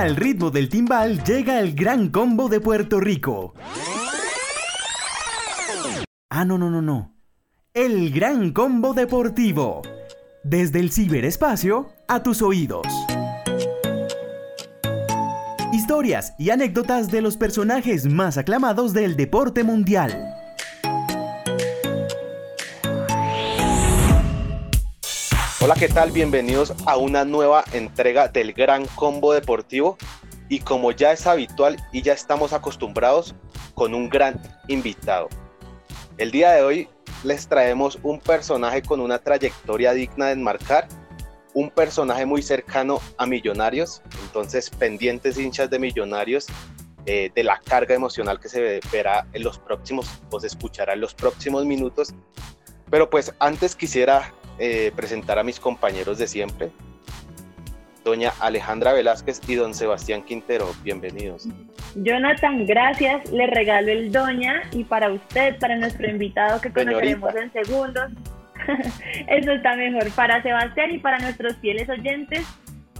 Al 0.00 0.16
ritmo 0.16 0.50
del 0.50 0.70
timbal 0.70 1.22
llega 1.24 1.60
el 1.60 1.74
gran 1.74 2.08
combo 2.08 2.48
de 2.48 2.58
Puerto 2.58 3.00
Rico. 3.00 3.52
Ah, 6.30 6.46
no, 6.46 6.56
no, 6.56 6.70
no, 6.70 6.80
no. 6.80 7.14
El 7.74 8.10
gran 8.10 8.54
combo 8.54 8.94
deportivo. 8.94 9.82
Desde 10.42 10.80
el 10.80 10.90
ciberespacio 10.90 11.90
a 12.08 12.22
tus 12.22 12.40
oídos. 12.40 12.86
Historias 15.74 16.32
y 16.38 16.48
anécdotas 16.48 17.10
de 17.10 17.20
los 17.20 17.36
personajes 17.36 18.06
más 18.06 18.38
aclamados 18.38 18.94
del 18.94 19.16
deporte 19.16 19.64
mundial. 19.64 20.39
Hola, 25.62 25.74
¿qué 25.74 25.88
tal? 25.88 26.10
Bienvenidos 26.10 26.72
a 26.86 26.96
una 26.96 27.26
nueva 27.26 27.64
entrega 27.74 28.28
del 28.28 28.54
Gran 28.54 28.86
Combo 28.86 29.34
Deportivo. 29.34 29.98
Y 30.48 30.60
como 30.60 30.90
ya 30.90 31.12
es 31.12 31.26
habitual 31.26 31.76
y 31.92 32.00
ya 32.00 32.14
estamos 32.14 32.54
acostumbrados, 32.54 33.34
con 33.74 33.92
un 33.92 34.08
gran 34.08 34.40
invitado. 34.68 35.28
El 36.16 36.30
día 36.30 36.52
de 36.52 36.62
hoy 36.62 36.88
les 37.24 37.46
traemos 37.46 37.98
un 38.02 38.20
personaje 38.20 38.80
con 38.80 39.00
una 39.00 39.18
trayectoria 39.18 39.92
digna 39.92 40.28
de 40.28 40.32
enmarcar, 40.32 40.88
un 41.52 41.68
personaje 41.68 42.24
muy 42.24 42.40
cercano 42.40 42.98
a 43.18 43.26
Millonarios, 43.26 44.00
entonces 44.22 44.70
pendientes 44.70 45.36
hinchas 45.38 45.68
de 45.68 45.78
Millonarios 45.78 46.46
eh, 47.04 47.30
de 47.34 47.44
la 47.44 47.60
carga 47.60 47.94
emocional 47.94 48.40
que 48.40 48.48
se 48.48 48.80
verá 48.90 49.26
en 49.34 49.44
los 49.44 49.58
próximos, 49.58 50.08
o 50.30 50.40
se 50.40 50.46
escuchará 50.46 50.94
en 50.94 51.02
los 51.02 51.12
próximos 51.12 51.66
minutos. 51.66 52.14
Pero 52.90 53.10
pues 53.10 53.34
antes 53.38 53.76
quisiera 53.76 54.32
eh, 54.62 54.92
presentar 54.94 55.38
a 55.38 55.42
mis 55.42 55.58
compañeros 55.58 56.18
de 56.18 56.26
siempre, 56.26 56.70
doña 58.04 58.34
Alejandra 58.40 58.92
Velázquez 58.92 59.40
y 59.48 59.54
don 59.54 59.72
Sebastián 59.72 60.22
Quintero. 60.22 60.74
Bienvenidos. 60.82 61.48
Jonathan, 61.94 62.66
gracias. 62.66 63.32
Le 63.32 63.46
regalo 63.46 63.90
el 63.90 64.12
doña 64.12 64.62
y 64.72 64.84
para 64.84 65.10
usted, 65.10 65.58
para 65.58 65.76
nuestro 65.76 66.10
invitado 66.10 66.60
que 66.60 66.70
conoceremos 66.70 67.34
en 67.36 67.50
segundos. 67.52 68.10
Eso 69.28 69.52
está 69.52 69.76
mejor. 69.76 70.10
Para 70.12 70.42
Sebastián 70.42 70.90
y 70.90 70.98
para 70.98 71.18
nuestros 71.20 71.56
fieles 71.56 71.88
oyentes, 71.88 72.46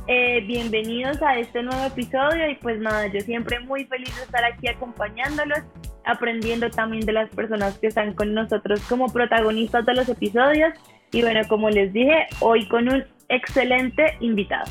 eh, 0.07 0.41
bienvenidos 0.47 1.21
a 1.21 1.37
este 1.39 1.63
nuevo 1.63 1.85
episodio 1.85 2.49
y 2.51 2.55
pues 2.55 2.81
nada, 2.81 3.07
yo 3.09 3.21
siempre 3.21 3.61
muy 3.61 3.85
feliz 3.85 4.17
de 4.17 4.23
estar 4.23 4.47
aquí 4.47 4.67
acompañándolos, 4.67 5.61
aprendiendo 6.07 6.71
también 6.71 7.05
de 7.05 7.13
las 7.13 7.29
personas 7.29 7.79
que 7.79 7.89
están 7.89 8.15
con 8.15 8.33
nosotros 8.33 8.81
como 8.89 9.13
protagonistas 9.13 9.85
de 9.85 9.93
los 9.93 10.09
episodios 10.09 10.73
y 11.13 11.23
bueno, 11.23 11.41
como 11.49 11.71
les 11.71 11.93
dije, 11.93 12.27
hoy 12.41 12.67
con 12.69 12.89
un 12.89 13.05
excelente 13.29 14.15
invitado. 14.21 14.65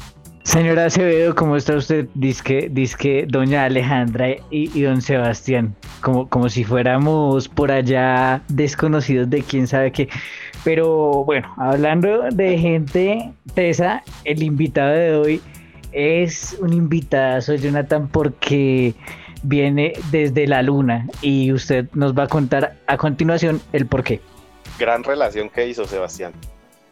Señora 0.43 0.85
Acevedo, 0.85 1.35
¿cómo 1.35 1.55
está 1.55 1.75
usted? 1.75 2.07
Disque, 2.15 2.69
disque 2.71 3.25
doña 3.27 3.65
Alejandra 3.65 4.29
y, 4.49 4.81
don 4.81 5.01
Sebastián, 5.01 5.75
como, 6.01 6.27
como 6.27 6.49
si 6.49 6.63
fuéramos 6.63 7.47
por 7.47 7.71
allá 7.71 8.41
desconocidos 8.47 9.29
de 9.29 9.43
quién 9.43 9.67
sabe 9.67 9.91
qué. 9.91 10.09
Pero 10.63 11.23
bueno, 11.23 11.47
hablando 11.57 12.23
de 12.31 12.57
gente 12.57 13.31
tesa, 13.53 14.01
el 14.23 14.41
invitado 14.41 14.91
de 14.91 15.15
hoy 15.15 15.41
es 15.91 16.57
un 16.59 16.73
invitado, 16.73 17.53
Jonathan, 17.55 18.07
porque 18.07 18.95
viene 19.43 19.93
desde 20.09 20.47
la 20.47 20.63
luna 20.63 21.07
y 21.21 21.51
usted 21.51 21.87
nos 21.93 22.17
va 22.17 22.23
a 22.23 22.27
contar 22.27 22.75
a 22.87 22.97
continuación 22.97 23.61
el 23.71 23.85
por 23.85 24.03
qué 24.03 24.19
gran 24.79 25.03
relación 25.03 25.49
que 25.49 25.67
hizo 25.67 25.85
Sebastián. 25.85 26.33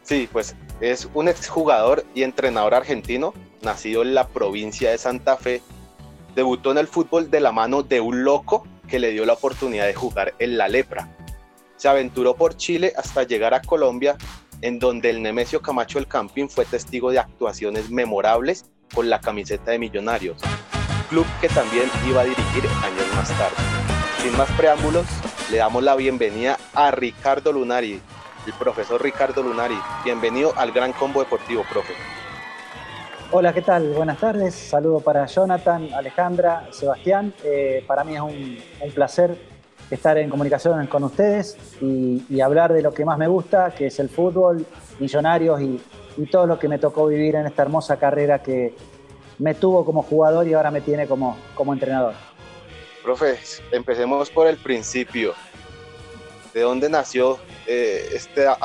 Sí, 0.04 0.28
pues 0.30 0.54
es 0.80 1.08
un 1.14 1.28
exjugador 1.28 2.04
y 2.14 2.22
entrenador 2.22 2.74
argentino, 2.74 3.34
nacido 3.62 4.02
en 4.02 4.14
la 4.14 4.28
provincia 4.28 4.90
de 4.90 4.98
Santa 4.98 5.36
Fe. 5.36 5.60
Debutó 6.36 6.70
en 6.70 6.78
el 6.78 6.86
fútbol 6.86 7.30
de 7.30 7.40
la 7.40 7.50
mano 7.50 7.82
de 7.82 8.00
un 8.00 8.22
loco 8.22 8.64
que 8.86 9.00
le 9.00 9.10
dio 9.10 9.26
la 9.26 9.32
oportunidad 9.32 9.86
de 9.86 9.94
jugar 9.94 10.34
en 10.38 10.56
la 10.56 10.68
lepra. 10.68 11.08
Se 11.76 11.88
aventuró 11.88 12.36
por 12.36 12.56
Chile 12.56 12.92
hasta 12.96 13.24
llegar 13.24 13.54
a 13.54 13.62
Colombia, 13.62 14.16
en 14.62 14.78
donde 14.78 15.10
el 15.10 15.22
Nemesio 15.22 15.60
Camacho 15.60 15.98
del 15.98 16.08
Campín 16.08 16.48
fue 16.48 16.64
testigo 16.64 17.10
de 17.10 17.18
actuaciones 17.18 17.90
memorables 17.90 18.64
con 18.94 19.10
la 19.10 19.20
camiseta 19.20 19.72
de 19.72 19.78
Millonarios, 19.78 20.38
club 21.10 21.26
que 21.40 21.48
también 21.48 21.88
iba 22.08 22.22
a 22.22 22.24
dirigir 22.24 22.64
años 22.82 23.14
más 23.14 23.28
tarde. 23.28 23.56
Sin 24.22 24.36
más 24.36 24.50
preámbulos, 24.52 25.06
le 25.50 25.58
damos 25.58 25.82
la 25.82 25.96
bienvenida 25.96 26.58
a 26.74 26.90
Ricardo 26.90 27.52
Lunari, 27.52 28.00
el 28.46 28.52
profesor 28.58 29.02
Ricardo 29.02 29.42
Lunari. 29.42 29.78
Bienvenido 30.04 30.52
al 30.56 30.72
Gran 30.72 30.92
Combo 30.92 31.20
Deportivo, 31.20 31.64
profe. 31.70 31.94
Hola, 33.30 33.54
¿qué 33.54 33.62
tal? 33.62 33.94
Buenas 33.94 34.18
tardes. 34.18 34.54
Saludo 34.54 35.00
para 35.00 35.24
Jonathan, 35.26 35.88
Alejandra, 35.94 36.68
Sebastián. 36.70 37.32
Eh, 37.44 37.82
para 37.86 38.04
mí 38.04 38.14
es 38.14 38.20
un, 38.20 38.58
placer 38.94 39.38
estar 39.90 40.18
en 40.18 40.28
comunicación 40.28 40.86
con 40.86 41.04
ustedes 41.04 41.56
y, 41.80 42.40
hablar 42.40 42.72
de 42.72 42.82
lo 42.82 42.92
que 42.92 43.06
más 43.06 43.16
me 43.16 43.26
gusta, 43.26 43.70
que 43.70 43.86
es 43.86 43.98
el 44.00 44.10
fútbol, 44.10 44.66
millonarios 44.98 45.60
y, 45.62 45.80
todo 46.30 46.46
lo 46.48 46.58
que 46.58 46.66
me 46.66 46.78
tocó 46.78 47.06
vivir 47.06 47.36
en 47.36 47.46
esta 47.46 47.62
hermosa 47.62 47.96
carrera 47.96 48.42
que 48.42 48.74
me 49.38 49.54
tuvo 49.54 49.84
como 49.84 50.02
jugador 50.02 50.48
y 50.48 50.54
ahora 50.54 50.72
me 50.72 50.80
tiene 50.80 51.06
como, 51.06 51.38
como 51.54 51.72
entrenador. 51.72 52.14
Profe, 53.08 53.38
empecemos 53.72 54.28
por 54.28 54.46
el 54.46 54.58
principio. 54.58 55.32
¿De 56.52 56.60
dónde 56.60 56.90
nació 56.90 57.38
eh, 57.66 58.06
esta 58.12 58.58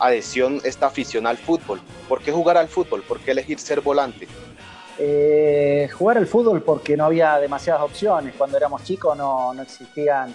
adhesión, 0.00 0.60
esta 0.64 0.86
afición 0.86 1.24
al 1.28 1.38
fútbol? 1.38 1.80
¿Por 2.08 2.20
qué 2.20 2.32
jugar 2.32 2.56
al 2.56 2.66
fútbol? 2.66 3.04
¿Por 3.04 3.20
qué 3.20 3.30
elegir 3.30 3.60
ser 3.60 3.82
volante? 3.82 4.26
Eh, 4.98 5.88
jugar 5.96 6.18
al 6.18 6.26
fútbol 6.26 6.60
porque 6.64 6.96
no 6.96 7.04
había 7.04 7.38
demasiadas 7.38 7.82
opciones. 7.82 8.34
Cuando 8.36 8.56
éramos 8.56 8.82
chicos 8.82 9.16
no, 9.16 9.54
existían 9.62 10.34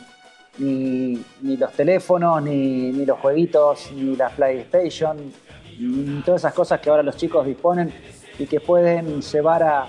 ni, 0.59 1.21
los 1.41 1.73
teléfonos, 1.73 2.41
ni, 2.41 2.93
ni, 2.93 3.05
los 3.05 3.19
jueguitos, 3.19 3.91
ni 3.91 4.15
la 4.15 4.29
PlayStation, 4.29 5.33
ni 5.77 6.21
todas 6.21 6.39
esas 6.39 6.53
cosas 6.53 6.79
que 6.79 6.89
ahora 6.89 7.03
los 7.03 7.17
chicos 7.17 7.45
disponen 7.45 7.93
y 8.39 8.45
que 8.45 8.61
pueden 8.61 9.21
llevar 9.21 9.63
a, 9.63 9.87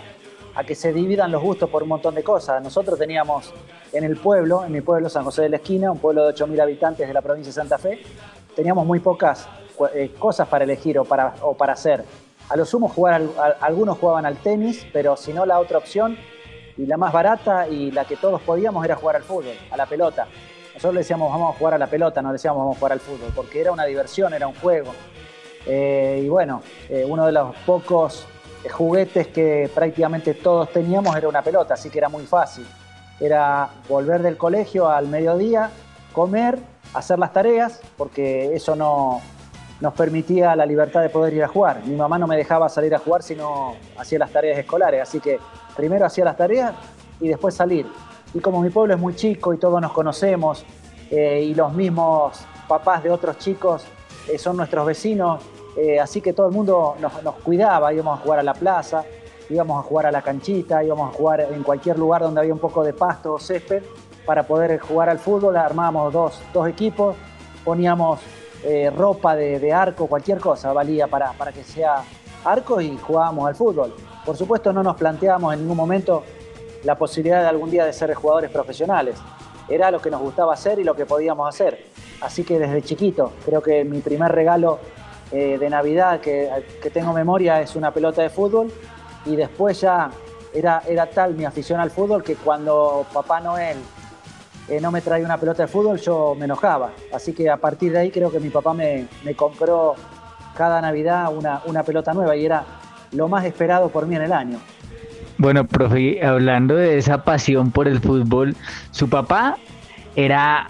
a 0.55 0.65
que 0.65 0.75
se 0.75 0.93
dividan 0.93 1.33
los 1.33 1.43
gustos 1.43 1.69
por 1.69 1.83
un 1.83 1.89
montón 1.89 2.15
de 2.15 2.23
cosas. 2.23 2.63
Nosotros 2.63 2.99
teníamos 2.99 3.53
en 3.93 4.05
el 4.05 4.17
pueblo, 4.17 4.65
en 4.65 4.73
mi 4.73 4.81
pueblo 4.81 5.09
San 5.09 5.25
José 5.25 5.43
de 5.43 5.49
la 5.49 5.57
Esquina, 5.57 5.91
un 5.91 5.99
pueblo 5.99 6.27
de 6.27 6.35
8.000 6.35 6.63
habitantes 6.63 7.09
de 7.09 7.15
la 7.15 7.23
provincia 7.23 7.51
de 7.51 7.55
Santa 7.55 7.79
Fe, 7.79 8.01
teníamos 8.55 8.87
muy 8.87 9.01
pocas 9.01 9.49
eh, 9.95 10.13
cosas 10.19 10.49
para 10.49 10.65
elegir 10.65 10.99
o 10.99 11.05
para, 11.05 11.35
o 11.43 11.55
para 11.55 11.73
hacer. 11.73 12.05
A 12.49 12.57
lo 12.57 12.65
sumo 12.65 12.89
jugar, 12.89 13.23
algunos 13.61 13.99
jugaban 13.99 14.27
al 14.27 14.37
tenis, 14.37 14.87
pero 14.93 15.17
si 15.17 15.33
no 15.33 15.47
la 15.47 15.59
otra 15.59 15.79
opción 15.79 16.17
y 16.77 16.87
la 16.87 16.97
más 16.97 17.13
barata 17.13 17.69
y 17.69 17.91
la 17.91 18.05
que 18.05 18.17
todos 18.17 18.41
podíamos 18.43 18.85
era 18.85 18.97
jugar 18.97 19.17
al 19.17 19.23
fútbol, 19.23 19.55
a 19.71 19.77
la 19.77 19.87
pelota. 19.87 20.27
Nosotros 20.75 20.95
le 20.95 21.01
decíamos 21.01 21.31
vamos 21.31 21.55
a 21.55 21.59
jugar 21.59 21.75
a 21.75 21.79
la 21.79 21.87
pelota, 21.87 22.21
no 22.21 22.29
le 22.29 22.35
decíamos 22.35 22.59
vamos 22.59 22.77
a 22.77 22.79
jugar 22.79 22.93
al 22.93 23.01
fútbol, 23.01 23.33
porque 23.35 23.61
era 23.61 23.73
una 23.73 23.85
diversión, 23.85 24.35
era 24.35 24.47
un 24.47 24.55
juego. 24.55 24.93
Eh, 25.67 26.23
y 26.23 26.29
bueno, 26.29 26.63
eh, 26.89 27.07
uno 27.09 27.25
de 27.27 27.33
los 27.33 27.57
pocos 27.65 28.27
juguetes 28.71 29.29
que 29.29 29.71
prácticamente 29.75 30.35
todos 30.35 30.73
teníamos 30.73 31.17
era 31.17 31.29
una 31.29 31.43
pelota, 31.43 31.75
así 31.75 31.91
que 31.91 31.99
era 31.99 32.09
muy 32.09 32.27
fácil. 32.27 32.67
Era 33.21 33.69
volver 33.89 34.23
del 34.23 34.37
colegio 34.37 34.89
al 34.89 35.09
mediodía, 35.09 35.71
comer, 36.13 36.59
hacer 36.95 37.19
las 37.19 37.33
tareas, 37.33 37.81
porque 37.97 38.55
eso 38.55 38.75
no 38.75 39.21
nos 39.81 39.95
permitía 39.95 40.55
la 40.57 40.67
libertad 40.67 41.03
de 41.03 41.09
poder 41.09 41.35
ir 41.35 41.45
a 41.45 41.49
jugar. 41.49 41.85
Mi 41.85 41.95
mamá 41.95 42.19
no 42.19 42.27
me 42.27 42.37
dejaba 42.37 42.69
salir 42.69 42.95
a 42.95 42.99
jugar 42.99 43.23
si 43.23 43.35
no 43.35 43.75
hacía 43.99 44.19
las 44.19 44.31
tareas 44.31 44.59
escolares, 44.59 45.03
así 45.03 45.21
que 45.21 45.39
primero 45.77 46.07
hacía 46.07 46.25
las 46.25 46.37
tareas 46.37 46.73
y 47.21 47.29
después 47.29 47.55
salir. 47.55 47.87
Y 48.33 48.41
como 48.41 48.63
mi 48.63 48.71
pueblo 48.71 48.95
es 48.95 49.01
muy 49.01 49.15
chico 49.15 49.53
y 49.53 49.59
todos 49.59 49.81
nos 49.81 49.93
conocemos, 49.93 50.65
eh, 51.11 51.43
y 51.43 51.55
los 51.55 51.73
mismos 51.73 52.41
papás 52.67 53.03
de 53.03 53.11
otros 53.11 53.39
chicos 53.39 53.85
eh, 54.29 54.39
son 54.39 54.57
nuestros 54.57 54.87
vecinos, 54.87 55.43
eh, 55.77 55.99
así 55.99 56.21
que 56.21 56.33
todo 56.33 56.47
el 56.47 56.53
mundo 56.53 56.97
nos, 57.01 57.35
cuidaba, 57.37 57.93
íbamos 57.93 58.19
a 58.19 58.23
jugar 58.23 58.39
a 58.39 58.43
la 58.43 58.55
plaza, 58.55 59.05
íbamos 59.49 59.79
a 59.79 59.83
jugar 59.83 60.07
a 60.07 60.13
la 60.13 60.23
canchita, 60.23 60.85
íbamos 60.85 61.13
a 61.13 61.17
jugar 61.17 61.41
en 61.41 61.63
cualquier 61.63 61.99
lugar 61.99 62.23
donde 62.23 62.41
había 62.41 62.53
un 62.53 62.61
poco 62.61 62.85
de 62.85 62.93
pasto 62.93 63.35
o 63.35 63.39
césped 63.39 63.83
para 64.25 64.45
poder 64.45 64.79
jugar 64.79 65.09
al 65.09 65.19
fútbol. 65.19 65.57
Armábamos 65.57 66.13
dos, 66.13 66.69
equipos, 66.69 67.17
poníamos 67.65 68.21
eh, 68.63 68.91
ropa 68.91 69.35
de, 69.35 69.73
arco, 69.73 70.07
cualquier 70.07 70.39
cosa 70.39 70.73
valía 70.73 71.07
para, 71.09 71.33
para 71.33 71.53
que 71.53 71.65
sea 71.65 72.05
arco 72.45 72.81
y 72.81 72.97
jugábamos 72.97 73.49
al 73.49 73.55
fútbol. 73.55 73.95
Por 74.25 74.37
supuesto 74.37 74.73
no 74.73 74.83
nos 74.83 74.97
planteábamos 74.97 75.55
en 75.55 75.61
ningún 75.61 75.77
momento 75.77 76.23
la 76.85 76.97
posibilidad 76.97 77.43
de 77.43 77.49
algún 77.49 77.71
día 77.71 77.85
de 77.85 77.93
ser 77.93 78.15
jugadores 78.15 78.51
profesionales. 78.51 79.17
Era 79.69 79.91
lo 79.91 80.01
que 80.01 80.11
nos 80.11 80.21
gustaba 80.21 80.55
hacer 80.55 80.79
y 80.79 80.85
lo 80.85 80.95
que 80.95 81.07
podíamos 81.07 81.49
hacer. 81.49 81.87
Así 82.21 82.45
que 82.45 82.59
desde 82.59 82.83
chiquito, 82.83 83.33
creo 83.45 83.63
que 83.63 83.85
mi 83.85 84.01
primer 84.01 84.33
regalo 84.33 84.79
eh, 85.37 85.59
de 85.59 85.69
Navidad 85.69 86.21
que, 86.21 86.49
tengo 86.93 87.13
memoria 87.13 87.61
es 87.61 87.75
una 87.75 87.91
pelota 87.91 88.23
de 88.23 88.31
fútbol 88.31 88.73
y 89.27 89.35
después 89.35 89.81
ya 89.81 90.09
era, 90.55 90.81
era 90.87 91.07
tal 91.07 91.35
mi 91.35 91.45
afición 91.45 91.81
al 91.81 91.91
fútbol 91.91 92.23
que 92.23 92.37
cuando 92.37 93.05
Papá 93.13 93.41
Noel 93.41 93.77
eh, 94.69 94.81
no 94.81 94.93
me 94.93 95.01
traía 95.01 95.25
una 95.25 95.37
pelota 95.37 95.65
de 95.65 95.67
fútbol 95.67 95.99
yo 95.99 96.37
me 96.39 96.45
enojaba. 96.45 96.93
Así 97.13 97.33
que 97.33 97.51
a 97.51 97.57
partir 97.57 97.91
de 97.91 97.99
ahí 97.99 98.11
creo 98.13 98.31
que 98.31 98.39
mi 98.39 98.49
papá 98.49 98.75
me, 98.75 99.09
compró 99.35 99.97
cada 100.57 100.81
Navidad 100.81 101.37
una, 101.37 101.63
una 101.67 101.83
pelota 101.83 102.15
nueva 102.15 102.37
y 102.37 102.47
era 102.47 102.65
lo 103.11 103.27
más 103.27 103.45
esperado 103.45 103.89
por 103.89 104.07
mí 104.07 104.15
en 104.15 104.23
el 104.23 104.33
año. 104.33 104.61
Bueno, 105.37 105.67
profe, 105.67 106.25
hablando 106.25 106.77
de 106.77 106.97
esa 106.97 107.25
pasión 107.25 107.73
por 107.73 107.89
el 107.89 107.99
fútbol, 107.99 108.55
su 108.93 109.09
papá 109.09 109.57
era 110.15 110.69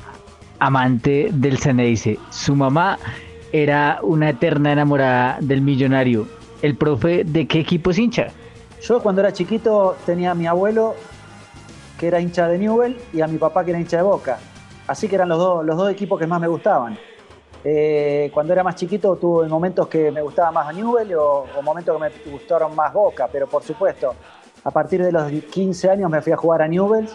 amante 0.59 1.29
del 1.35 1.59
Ceneice, 1.59 2.19
su 2.31 2.57
mamá 2.57 2.99
era 3.55 4.01
una 4.03 4.31
eterna 4.31 4.73
enamorada 4.73 5.39
del 5.41 5.63
millonario. 5.63 6.27
¿El 6.61 6.77
profe 6.77 7.23
de 7.23 7.47
qué 7.47 7.61
equipo 7.61 7.93
es 7.93 7.99
hincha? 7.99 8.27
Yo 8.83 9.01
cuando 9.01 9.21
era 9.21 9.33
chiquito 9.33 9.95
tenía 10.05 10.33
a 10.33 10.35
mi 10.35 10.49
abuelo 10.49 10.97
que 11.97 12.09
era 12.09 12.19
hincha 12.19 12.49
de 12.49 12.59
Newell 12.59 12.99
y 13.13 13.21
a 13.21 13.29
mi 13.29 13.39
papá 13.39 13.65
que 13.65 13.71
era 13.71 13.79
hincha 13.79 13.99
de 13.99 14.03
Boca. 14.03 14.41
Así 14.89 15.07
que 15.07 15.15
eran 15.15 15.29
los 15.29 15.39
dos, 15.39 15.65
los 15.65 15.77
dos 15.77 15.89
equipos 15.89 16.19
que 16.19 16.27
más 16.27 16.41
me 16.41 16.49
gustaban. 16.49 16.99
Eh, 17.63 18.29
cuando 18.35 18.53
era 18.53 18.65
más 18.65 18.75
chiquito 18.75 19.15
tuve 19.15 19.47
momentos 19.47 19.87
que 19.87 20.11
me 20.11 20.21
gustaba 20.21 20.51
más 20.51 20.75
Newell 20.75 21.15
o, 21.15 21.47
o, 21.57 21.63
momentos 21.63 21.97
que 21.97 22.01
me 22.01 22.33
gustaron 22.33 22.75
más 22.75 22.93
Boca, 22.93 23.29
pero 23.31 23.47
por 23.47 23.63
supuesto, 23.63 24.17
a 24.65 24.71
partir 24.73 25.01
de 25.01 25.13
los 25.13 25.31
15 25.31 25.91
años 25.91 26.11
me 26.11 26.21
fui 26.21 26.33
a 26.33 26.37
jugar 26.37 26.61
a 26.61 26.67
Newell 26.67 27.09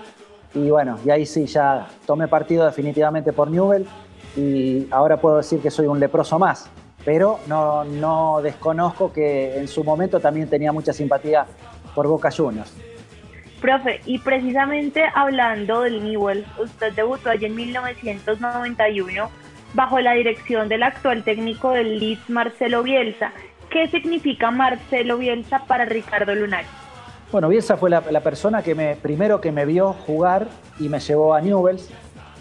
y 0.54 0.70
bueno, 0.70 0.98
y 1.04 1.10
ahí 1.10 1.26
sí 1.26 1.46
ya 1.48 1.90
tomé 2.06 2.30
partido 2.30 2.66
definitivamente 2.66 3.34
por 3.34 3.52
Newell 3.52 3.86
y 4.36 4.88
ahora 4.92 5.18
puedo 5.18 5.38
decir 5.38 5.60
que 5.60 5.72
soy 5.72 5.88
un 5.88 6.00
leproso 6.00 6.38
más, 6.40 6.70
pero 7.06 7.40
no, 7.48 7.84
no 7.84 8.42
desconozco 8.42 9.12
que 9.12 9.58
en 9.58 9.68
su 9.68 9.84
momento 9.84 10.20
también 10.20 10.50
tenía 10.50 10.72
mucha 10.72 10.94
simpatía 10.94 11.46
por 11.96 12.08
Boca 12.08 12.30
Juniors. 12.32 12.74
Profe, 13.62 14.00
y 14.06 14.20
precisamente 14.20 15.04
hablando 15.14 15.82
del 15.82 16.04
Newell, 16.04 16.46
usted 16.60 16.94
debutó 16.94 17.30
allí 17.30 17.46
en 17.46 17.56
1991 17.56 19.30
bajo 19.74 20.00
la 20.00 20.14
dirección 20.14 20.70
del 20.70 20.84
actual 20.84 21.24
técnico 21.24 21.72
del 21.72 22.00
Leeds, 22.00 22.30
Marcelo 22.30 22.84
Bielsa. 22.84 23.32
¿Qué 23.70 23.88
significa 23.88 24.50
Marcelo 24.50 25.18
Bielsa 25.18 25.66
para 25.68 25.86
Ricardo 25.86 26.34
Lunari? 26.34 26.68
Bueno, 27.32 27.50
Bielsa 27.50 27.78
fue 27.78 27.92
la, 27.92 28.02
la, 28.10 28.22
persona 28.22 28.64
que 28.64 28.74
me, 28.74 28.96
primero 28.96 29.40
que 29.40 29.52
me 29.52 29.66
vio 29.66 29.94
jugar 29.94 30.48
y 30.80 30.90
me 30.90 31.00
llevó 31.00 31.36
a 31.36 31.42
Newell's. 31.42 31.90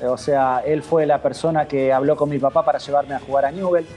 O 0.06 0.16
sea, 0.16 0.62
él 0.64 0.82
fue 0.82 1.06
la 1.06 1.20
persona 1.20 1.66
que 1.66 1.92
habló 1.92 2.16
con 2.16 2.28
mi 2.28 2.38
papá 2.38 2.64
para 2.64 2.78
llevarme 2.78 3.14
a 3.14 3.20
jugar 3.20 3.46
a 3.46 3.50
Newell's. 3.50 3.88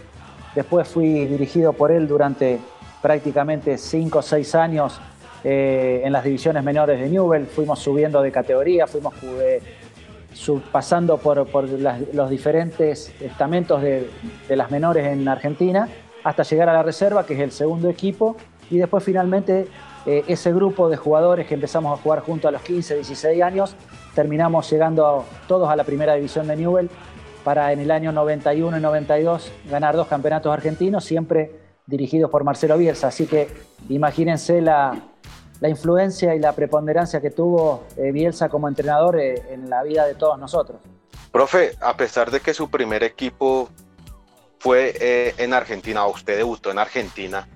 Después 0.56 0.88
fui 0.88 1.26
dirigido 1.26 1.74
por 1.74 1.92
él 1.92 2.08
durante 2.08 2.60
prácticamente 3.02 3.78
5 3.78 4.20
o 4.20 4.22
6 4.22 4.56
años 4.56 5.00
eh, 5.44 6.02
en 6.04 6.12
las 6.14 6.24
divisiones 6.24 6.64
menores 6.64 7.00
de 7.00 7.10
Newell. 7.10 7.46
Fuimos 7.46 7.80
subiendo 7.80 8.22
de 8.22 8.32
categoría, 8.32 8.88
fuimos 8.88 9.14
eh, 9.24 9.62
pasando 10.72 11.18
por, 11.18 11.48
los 12.14 12.30
diferentes 12.30 13.14
estamentos 13.22 13.82
de, 13.82 14.10
de 14.48 14.56
las 14.56 14.72
menores 14.72 15.06
en 15.06 15.28
Argentina 15.28 15.88
hasta 16.24 16.44
llegar 16.44 16.70
a 16.70 16.74
la 16.74 16.84
reserva, 16.84 17.26
que 17.26 17.34
es 17.34 17.40
el 17.40 17.52
segundo 17.52 17.90
equipo. 17.90 18.36
Y 18.70 18.78
después 18.78 19.04
finalmente 19.04 19.68
eh, 20.06 20.24
ese 20.28 20.52
grupo 20.52 20.90
de 20.90 20.98
jugadores 20.98 21.48
que 21.48 21.54
empezamos 21.54 21.98
a 21.98 22.02
jugar 22.02 22.22
junto 22.22 22.48
a 22.48 22.52
los 22.52 22.62
15, 22.62 22.96
16 22.96 23.44
años, 23.44 23.76
terminamos 24.14 24.70
llegando 24.70 25.26
todos 25.48 25.70
a 25.70 25.76
la 25.76 25.84
primera 25.84 26.16
división 26.16 26.48
de 26.48 26.56
Newell 26.56 26.90
para 27.44 27.72
en 27.72 27.80
el 27.80 27.92
año 27.92 28.12
91 28.12 28.78
y 28.78 28.82
92 28.82 29.52
ganar 29.70 29.96
dos 29.96 30.08
campeonatos 30.08 30.54
argentinos, 30.54 31.04
siempre 31.04 31.52
dirigidos 31.86 32.30
por 32.30 32.44
Marcelo 32.44 32.78
Bielsa. 32.78 33.08
Así 33.08 33.26
que 33.26 33.50
imagínense 33.90 34.62
la, 34.62 34.96
la 35.60 35.70
influencia 35.70 36.36
y 36.36 36.40
la 36.40 36.54
preponderancia 36.54 37.22
que 37.22 37.30
tuvo 37.30 37.86
eh, 37.96 38.12
Bielsa 38.12 38.50
como 38.50 38.68
entrenador 38.68 39.20
eh, 39.20 39.42
en 39.50 39.70
la 39.70 39.84
vida 39.84 40.06
de 40.06 40.16
todos 40.16 40.38
nosotros. 40.38 40.80
Profe, 41.32 41.76
a 41.80 41.96
pesar 41.96 42.30
de 42.32 42.42
que 42.42 42.54
su 42.54 42.70
primer 42.70 43.04
equipo 43.04 43.70
fue 44.60 44.94
eh, 45.00 45.34
en 45.38 45.54
Argentina, 45.54 46.06
o 46.06 46.12
usted 46.12 46.38
debutó 46.38 46.72
en 46.72 46.80
Argentina, 46.80 47.48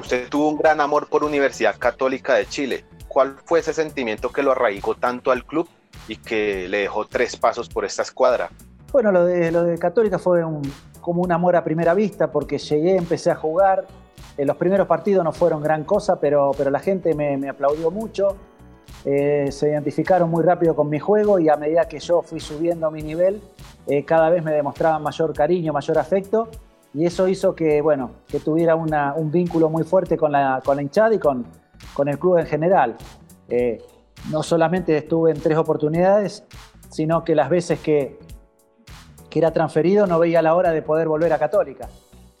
usted 0.00 0.28
tuvo 0.28 0.48
un 0.50 0.58
gran 0.58 0.80
amor 0.80 1.08
por 1.08 1.24
Universidad 1.24 1.76
Católica 1.78 2.34
de 2.34 2.46
Chile. 2.46 2.84
¿Cuál 3.08 3.36
fue 3.44 3.60
ese 3.60 3.72
sentimiento 3.72 4.30
que 4.30 4.42
lo 4.42 4.52
arraigó 4.52 4.94
tanto 4.94 5.30
al 5.30 5.44
club 5.44 5.68
y 6.06 6.16
que 6.16 6.68
le 6.68 6.78
dejó 6.78 7.06
tres 7.06 7.36
pasos 7.36 7.68
por 7.68 7.84
esta 7.84 8.02
escuadra? 8.02 8.50
Bueno, 8.92 9.12
lo 9.12 9.24
de, 9.24 9.50
lo 9.50 9.64
de 9.64 9.78
Católica 9.78 10.18
fue 10.18 10.44
un, 10.44 10.62
como 11.00 11.22
un 11.22 11.32
amor 11.32 11.56
a 11.56 11.64
primera 11.64 11.94
vista 11.94 12.30
porque 12.30 12.58
llegué, 12.58 12.96
empecé 12.96 13.30
a 13.30 13.34
jugar. 13.34 13.86
Eh, 14.36 14.44
los 14.44 14.56
primeros 14.56 14.86
partidos 14.86 15.24
no 15.24 15.32
fueron 15.32 15.62
gran 15.62 15.84
cosa, 15.84 16.18
pero, 16.18 16.52
pero 16.56 16.70
la 16.70 16.80
gente 16.80 17.14
me, 17.14 17.36
me 17.36 17.48
aplaudió 17.48 17.90
mucho. 17.90 18.36
Eh, 19.04 19.48
se 19.52 19.70
identificaron 19.70 20.28
muy 20.30 20.42
rápido 20.42 20.74
con 20.74 20.88
mi 20.88 20.98
juego 20.98 21.38
y 21.38 21.48
a 21.48 21.56
medida 21.56 21.86
que 21.86 21.98
yo 21.98 22.22
fui 22.22 22.40
subiendo 22.40 22.90
mi 22.90 23.02
nivel, 23.02 23.40
eh, 23.86 24.04
cada 24.04 24.28
vez 24.28 24.42
me 24.42 24.52
demostraban 24.52 25.02
mayor 25.02 25.32
cariño, 25.32 25.72
mayor 25.72 25.98
afecto. 25.98 26.48
Y 26.94 27.04
eso 27.04 27.28
hizo 27.28 27.54
que, 27.54 27.80
bueno, 27.80 28.12
que 28.26 28.40
tuviera 28.40 28.74
una, 28.74 29.14
un 29.14 29.30
vínculo 29.30 29.68
muy 29.68 29.84
fuerte 29.84 30.16
con 30.16 30.32
la, 30.32 30.62
con 30.64 30.76
la 30.76 30.82
hinchada 30.82 31.14
y 31.14 31.18
con, 31.18 31.44
con 31.94 32.08
el 32.08 32.18
club 32.18 32.38
en 32.38 32.46
general. 32.46 32.96
Eh, 33.48 33.78
no 34.30 34.42
solamente 34.42 34.96
estuve 34.96 35.30
en 35.30 35.40
tres 35.40 35.56
oportunidades, 35.56 36.44
sino 36.90 37.24
que 37.24 37.34
las 37.34 37.48
veces 37.48 37.80
que, 37.80 38.18
que 39.30 39.38
era 39.38 39.52
transferido 39.52 40.06
no 40.06 40.18
veía 40.18 40.42
la 40.42 40.54
hora 40.54 40.72
de 40.72 40.82
poder 40.82 41.08
volver 41.08 41.32
a 41.32 41.38
Católica. 41.38 41.88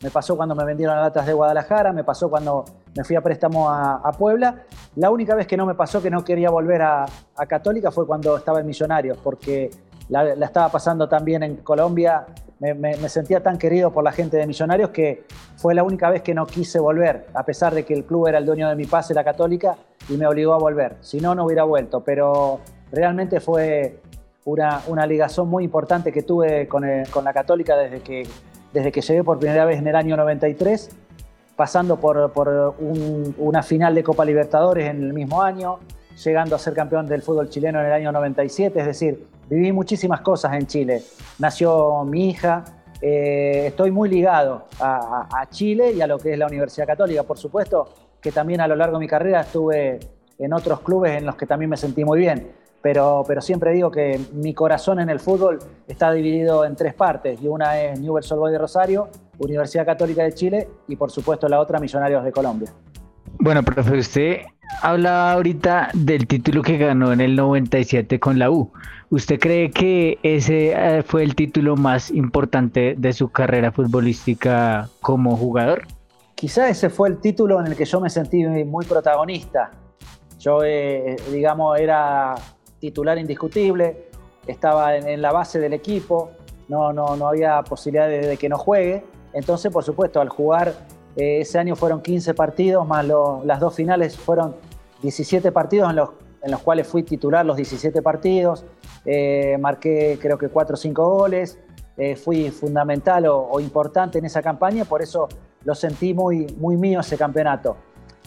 Me 0.00 0.10
pasó 0.10 0.36
cuando 0.36 0.54
me 0.54 0.64
vendieron 0.64 0.96
a 0.96 1.00
Latas 1.00 1.26
de 1.26 1.32
Guadalajara, 1.32 1.92
me 1.92 2.04
pasó 2.04 2.30
cuando 2.30 2.64
me 2.96 3.02
fui 3.02 3.16
a 3.16 3.20
préstamo 3.20 3.68
a, 3.68 4.12
Puebla. 4.16 4.62
La 4.94 5.10
única 5.10 5.34
vez 5.34 5.46
que 5.46 5.56
no 5.56 5.66
me 5.66 5.74
pasó 5.74 6.00
que 6.00 6.08
no 6.08 6.22
quería 6.22 6.50
volver 6.50 6.82
a, 6.82 7.04
a 7.36 7.46
Católica 7.46 7.90
fue 7.90 8.06
cuando 8.06 8.36
estaba 8.36 8.60
en 8.60 8.66
Millonarios, 8.66 9.18
porque 9.18 9.70
la, 10.08 10.32
estaba 10.32 10.68
pasando 10.68 11.08
también 11.08 11.42
en 11.42 11.56
Colombia. 11.56 12.26
Me, 12.60 12.74
me, 12.74 12.96
me, 12.96 13.08
sentía 13.08 13.40
tan 13.40 13.56
querido 13.56 13.92
por 13.92 14.02
la 14.02 14.10
gente 14.10 14.36
de 14.36 14.46
Millonarios 14.46 14.90
que 14.90 15.24
fue 15.56 15.74
la 15.74 15.84
única 15.84 16.10
vez 16.10 16.22
que 16.22 16.34
no 16.34 16.44
quise 16.44 16.80
volver, 16.80 17.26
a 17.32 17.44
pesar 17.44 17.72
de 17.72 17.84
que 17.84 17.94
el 17.94 18.04
club 18.04 18.26
era 18.26 18.38
el 18.38 18.46
dueño 18.46 18.68
de 18.68 18.74
mi 18.74 18.84
pase, 18.84 19.14
la 19.14 19.22
Católica, 19.22 19.76
y 20.08 20.16
me 20.16 20.26
obligó 20.26 20.54
a 20.54 20.58
volver. 20.58 20.96
Si 21.00 21.20
no, 21.20 21.34
no 21.34 21.44
hubiera 21.44 21.64
vuelto. 21.64 22.02
Pero 22.02 22.60
realmente 22.90 23.40
fue 23.40 24.00
una, 24.44 24.82
una 24.86 25.06
ligazón 25.06 25.48
muy 25.48 25.64
importante 25.64 26.10
que 26.12 26.22
tuve 26.22 26.66
con, 26.68 26.84
el, 26.84 27.08
con 27.10 27.24
la 27.24 27.32
Católica 27.32 27.76
desde 27.76 28.00
que, 28.00 28.26
desde 28.72 28.90
que 28.90 29.00
llegué 29.02 29.22
por 29.22 29.38
primera 29.38 29.64
vez 29.64 29.78
en 29.78 29.86
el 29.86 29.94
año 29.94 30.16
93, 30.16 30.90
pasando 31.54 31.98
por, 31.98 32.32
por 32.32 32.74
un, 32.78 33.34
una 33.38 33.62
final 33.62 33.94
de 33.94 34.02
Copa 34.02 34.24
Libertadores 34.24 34.88
en 34.88 35.02
el 35.02 35.12
mismo 35.12 35.42
año, 35.42 35.78
llegando 36.24 36.56
a 36.56 36.58
ser 36.58 36.74
campeón 36.74 37.06
del 37.06 37.22
fútbol 37.22 37.48
chileno 37.48 37.80
en 37.80 37.86
el 37.86 37.92
año 37.92 38.12
97, 38.12 38.80
es 38.80 38.86
decir, 38.86 39.26
viví 39.48 39.72
muchísimas 39.72 40.20
cosas 40.20 40.54
en 40.54 40.66
Chile. 40.66 41.02
Nació 41.38 42.04
mi 42.04 42.30
hija, 42.30 42.64
eh, 43.00 43.66
estoy 43.66 43.90
muy 43.90 44.08
ligado 44.08 44.66
a, 44.80 45.28
a, 45.30 45.40
a, 45.40 45.48
Chile 45.50 45.92
y 45.92 46.00
a 46.00 46.06
lo 46.06 46.18
que 46.18 46.32
es 46.32 46.38
la 46.38 46.46
Universidad 46.46 46.86
Católica, 46.86 47.22
por 47.22 47.38
supuesto 47.38 47.88
que 48.20 48.32
también 48.32 48.60
a 48.60 48.66
lo 48.66 48.74
largo 48.74 48.98
de 48.98 49.00
mi 49.00 49.08
carrera 49.08 49.42
estuve 49.42 50.00
en 50.38 50.52
otros 50.52 50.80
clubes 50.80 51.16
en 51.16 51.26
los 51.26 51.36
que 51.36 51.46
también 51.46 51.70
me 51.70 51.76
sentí 51.76 52.04
muy 52.04 52.18
bien 52.18 52.48
pero, 52.82 53.24
pero 53.26 53.40
siempre 53.40 53.72
digo 53.72 53.90
que 53.90 54.20
mi 54.32 54.54
corazón 54.54 55.00
en 55.00 55.10
el 55.10 55.18
fútbol 55.18 55.58
está 55.86 56.12
dividido 56.12 56.64
en 56.64 56.76
tres 56.76 56.94
partes, 56.94 57.40
y 57.42 57.48
una 57.48 57.80
es 57.80 57.98
Newell's 58.00 58.30
Old 58.30 58.40
Boys 58.40 58.52
de 58.52 58.58
Rosario, 58.58 59.08
Universidad 59.38 59.84
Católica 59.84 60.22
de 60.22 60.32
Chile 60.32 60.68
y 60.86 60.96
por 60.96 61.10
supuesto 61.10 61.48
la 61.48 61.60
otra 61.60 61.78
Millonarios 61.80 62.24
de 62.24 62.32
Colombia. 62.32 62.72
Bueno, 63.48 63.62
profe, 63.62 63.96
usted 63.96 64.40
hablaba 64.82 65.32
ahorita 65.32 65.88
del 65.94 66.26
título 66.26 66.60
que 66.60 66.76
ganó 66.76 67.14
en 67.14 67.22
el 67.22 67.34
97 67.34 68.20
con 68.20 68.38
la 68.38 68.50
U. 68.50 68.70
¿Usted 69.08 69.40
cree 69.40 69.70
que 69.70 70.18
ese 70.22 70.72
eh, 70.72 71.02
fue 71.02 71.22
el 71.22 71.34
título 71.34 71.74
más 71.74 72.10
importante 72.10 72.94
de 72.98 73.14
su 73.14 73.30
carrera 73.30 73.72
futbolística 73.72 74.90
como 75.00 75.34
jugador? 75.34 75.86
Quizá 76.34 76.68
ese 76.68 76.90
fue 76.90 77.08
el 77.08 77.20
título 77.22 77.58
en 77.58 77.68
el 77.68 77.74
que 77.74 77.86
yo 77.86 78.02
me 78.02 78.10
sentí 78.10 78.44
muy 78.44 78.84
protagonista. 78.84 79.70
Yo, 80.38 80.62
eh, 80.62 81.16
digamos, 81.32 81.80
era 81.80 82.34
titular 82.78 83.16
indiscutible, 83.16 84.10
estaba 84.46 84.94
en, 84.94 85.22
la 85.22 85.32
base 85.32 85.58
del 85.58 85.72
equipo, 85.72 86.32
no, 86.68 86.92
no, 86.92 87.16
no 87.16 87.28
había 87.28 87.62
posibilidad 87.62 88.08
de, 88.08 88.36
que 88.36 88.50
no 88.50 88.58
juegue. 88.58 89.04
Entonces, 89.32 89.72
por 89.72 89.84
supuesto, 89.84 90.20
al 90.20 90.28
jugar 90.28 90.74
eh, 91.18 91.40
ese 91.40 91.58
año 91.58 91.74
fueron 91.74 92.00
15 92.00 92.32
partidos, 92.34 92.86
más 92.86 93.04
las 93.44 93.58
dos 93.58 93.74
finales 93.74 94.16
fueron 94.16 94.54
17 95.02 95.50
partidos 95.50 95.90
en 95.90 95.96
los, 95.96 96.10
en 96.42 96.52
los, 96.52 96.60
cuales 96.60 96.86
fui 96.86 97.02
titular 97.02 97.44
los 97.44 97.56
17 97.56 98.02
partidos, 98.02 98.64
eh, 99.04 99.58
marqué 99.58 100.16
creo 100.22 100.38
que 100.38 100.48
4 100.48 100.74
o 100.74 100.76
5 100.76 101.10
goles, 101.10 101.58
eh, 101.96 102.14
fui 102.14 102.52
fundamental 102.52 103.26
o, 103.26 103.58
importante 103.58 104.20
en 104.20 104.26
esa 104.26 104.42
campaña, 104.42 104.84
por 104.84 105.02
eso 105.02 105.28
lo 105.64 105.74
sentí 105.74 106.14
muy, 106.14 106.46
muy 106.56 106.76
mío 106.76 107.00
ese 107.00 107.18
campeonato. 107.18 107.76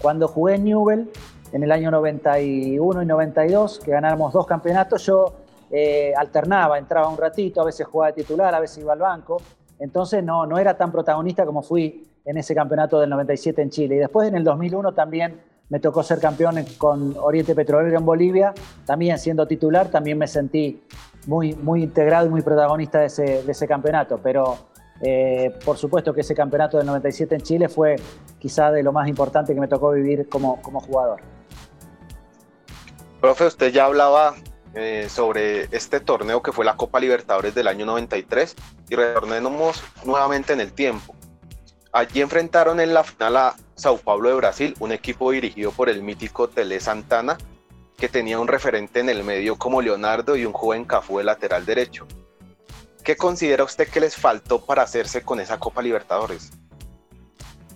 Cuando 0.02 0.28
jugué 0.28 0.56
en 0.56 0.66
Newell, 0.66 1.10
en 1.54 1.64
el 1.64 1.72
año 1.72 1.92
91 1.92 3.04
y 3.04 3.06
92, 3.06 3.80
que 3.80 3.92
ganamos 3.92 4.34
dos 4.34 4.46
campeonatos, 4.46 5.06
yo 5.06 5.36
alternaba, 6.18 6.78
entraba 6.78 7.08
un 7.08 7.18
ratito, 7.18 7.62
a 7.62 7.64
veces 7.64 7.88
jugaba 7.88 8.12
de 8.12 8.22
titular, 8.22 8.54
a 8.54 8.60
veces 8.60 8.80
iba 8.80 8.92
al 8.92 9.00
banco, 9.00 9.42
entonces 9.80 10.22
no, 10.22 10.46
no 10.46 10.58
era 10.58 10.76
tan 10.76 10.92
protagonista 10.92 11.46
como 11.46 11.62
fui 11.62 12.11
en 12.26 12.38
ese 12.38 12.56
campeonato 12.56 13.00
del 13.00 13.10
97 13.10 13.62
en 13.62 13.70
Chile. 13.70 13.96
Y 13.96 14.00
después 14.00 14.28
en 14.28 14.36
el 14.36 14.44
2001 14.44 14.94
también 14.94 15.40
me 15.70 15.80
tocó 15.80 16.04
ser 16.04 16.20
campeón 16.20 16.64
con 16.78 17.16
Oriente 17.18 17.56
Petrolero 17.56 17.98
en 17.98 18.06
Bolivia, 18.06 18.54
también 18.86 19.18
siendo 19.18 19.48
titular, 19.48 19.88
también 19.88 20.18
me 20.18 20.28
sentí 20.28 20.84
muy, 21.28 21.54
muy 21.54 21.84
integrado 21.84 22.28
y 22.28 22.30
muy 22.30 22.42
protagonista 22.42 23.00
de 23.00 23.06
ese, 23.06 23.44
de 23.44 23.52
ese 23.52 23.68
campeonato, 23.68 24.20
pero 24.22 24.58
eh, 25.02 25.58
por 25.64 25.78
supuesto 25.78 26.14
que 26.14 26.22
ese 26.22 26.36
campeonato 26.36 26.78
del 26.78 26.86
97 26.86 27.36
en 27.36 27.42
Chile 27.42 27.70
fue 27.70 27.96
quizá 28.38 28.72
de 28.72 28.84
lo 28.84 28.92
más 28.92 29.08
importante 29.08 29.54
que 29.54 29.60
me 29.60 29.68
tocó 29.68 29.92
vivir 29.92 30.28
como, 30.30 30.62
como 30.62 30.80
jugador. 30.80 31.22
Profe, 33.22 33.46
usted 33.46 33.72
ya 33.72 33.86
hablaba 33.86 34.36
eh, 34.74 35.08
sobre 35.10 35.64
este 35.76 36.00
torneo 36.00 36.42
que 36.42 36.52
fue 36.52 36.66
la 36.66 36.76
Copa 36.76 37.00
Libertadores 37.00 37.56
del 37.56 37.68
año 37.68 37.86
93 37.86 38.56
y 38.90 38.96
retornemos 38.96 39.84
nuevamente 40.06 40.54
en 40.54 40.60
el 40.60 40.74
tiempo. 40.74 41.16
Allí 41.94 42.22
enfrentaron 42.22 42.80
en 42.80 42.94
la 42.94 43.04
final 43.04 43.36
a 43.36 43.56
Sao 43.76 43.98
Paulo 43.98 44.30
de 44.30 44.36
Brasil, 44.36 44.76
un 44.80 44.92
equipo 44.92 45.32
dirigido 45.32 45.72
por 45.72 45.90
el 45.90 46.02
mítico 46.02 46.48
Tele 46.48 46.80
Santana, 46.80 47.38
que 47.98 48.08
tenía 48.08 48.40
un 48.40 48.48
referente 48.48 49.02
en 49.02 49.10
el 49.10 49.24
medio 49.24 49.58
como 49.58 49.82
Leonardo 49.82 50.36
y 50.36 50.46
un 50.46 50.54
joven 50.54 50.86
Cafú 50.86 51.18
de 51.18 51.26
lateral 51.26 51.66
derecho. 51.66 52.08
¿Qué 53.04 53.18
considera 53.18 53.64
usted 53.64 53.88
que 53.90 54.00
les 54.00 54.16
faltó 54.16 54.64
para 54.66 54.84
hacerse 54.84 55.24
con 55.24 55.40
esa 55.40 55.60
Copa 55.60 55.82
Libertadores? 55.82 56.52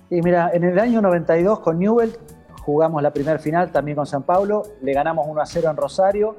Y 0.10 0.22
mira, 0.22 0.52
en 0.54 0.64
el 0.64 0.80
año 0.80 1.02
92 1.02 1.60
con 1.60 1.80
Newell 1.80 2.16
jugamos 2.62 3.02
la 3.04 3.12
primera 3.12 3.38
final 3.38 3.72
también 3.72 3.96
con 3.96 4.06
San 4.06 4.24
Paulo, 4.24 4.64
le 4.82 4.94
ganamos 4.94 5.26
1 5.28 5.42
a 5.42 5.46
0 5.46 5.70
en 5.72 5.78
Rosario, 5.78 6.38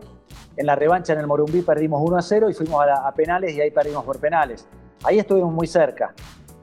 en 0.56 0.66
la 0.66 0.74
revancha 0.76 1.12
en 1.12 1.18
el 1.18 1.26
Morumbí 1.26 1.62
perdimos 1.62 2.00
1 2.02 2.16
a 2.16 2.22
0 2.22 2.50
y 2.50 2.54
fuimos 2.54 2.84
a, 2.88 3.12
penales 3.12 3.54
y 3.54 3.60
ahí 3.60 3.70
perdimos 3.70 4.04
por 4.04 4.18
penales. 4.18 4.66
Ahí 5.04 5.18
estuvimos 5.18 5.52
muy 5.52 5.66
cerca. 5.66 6.14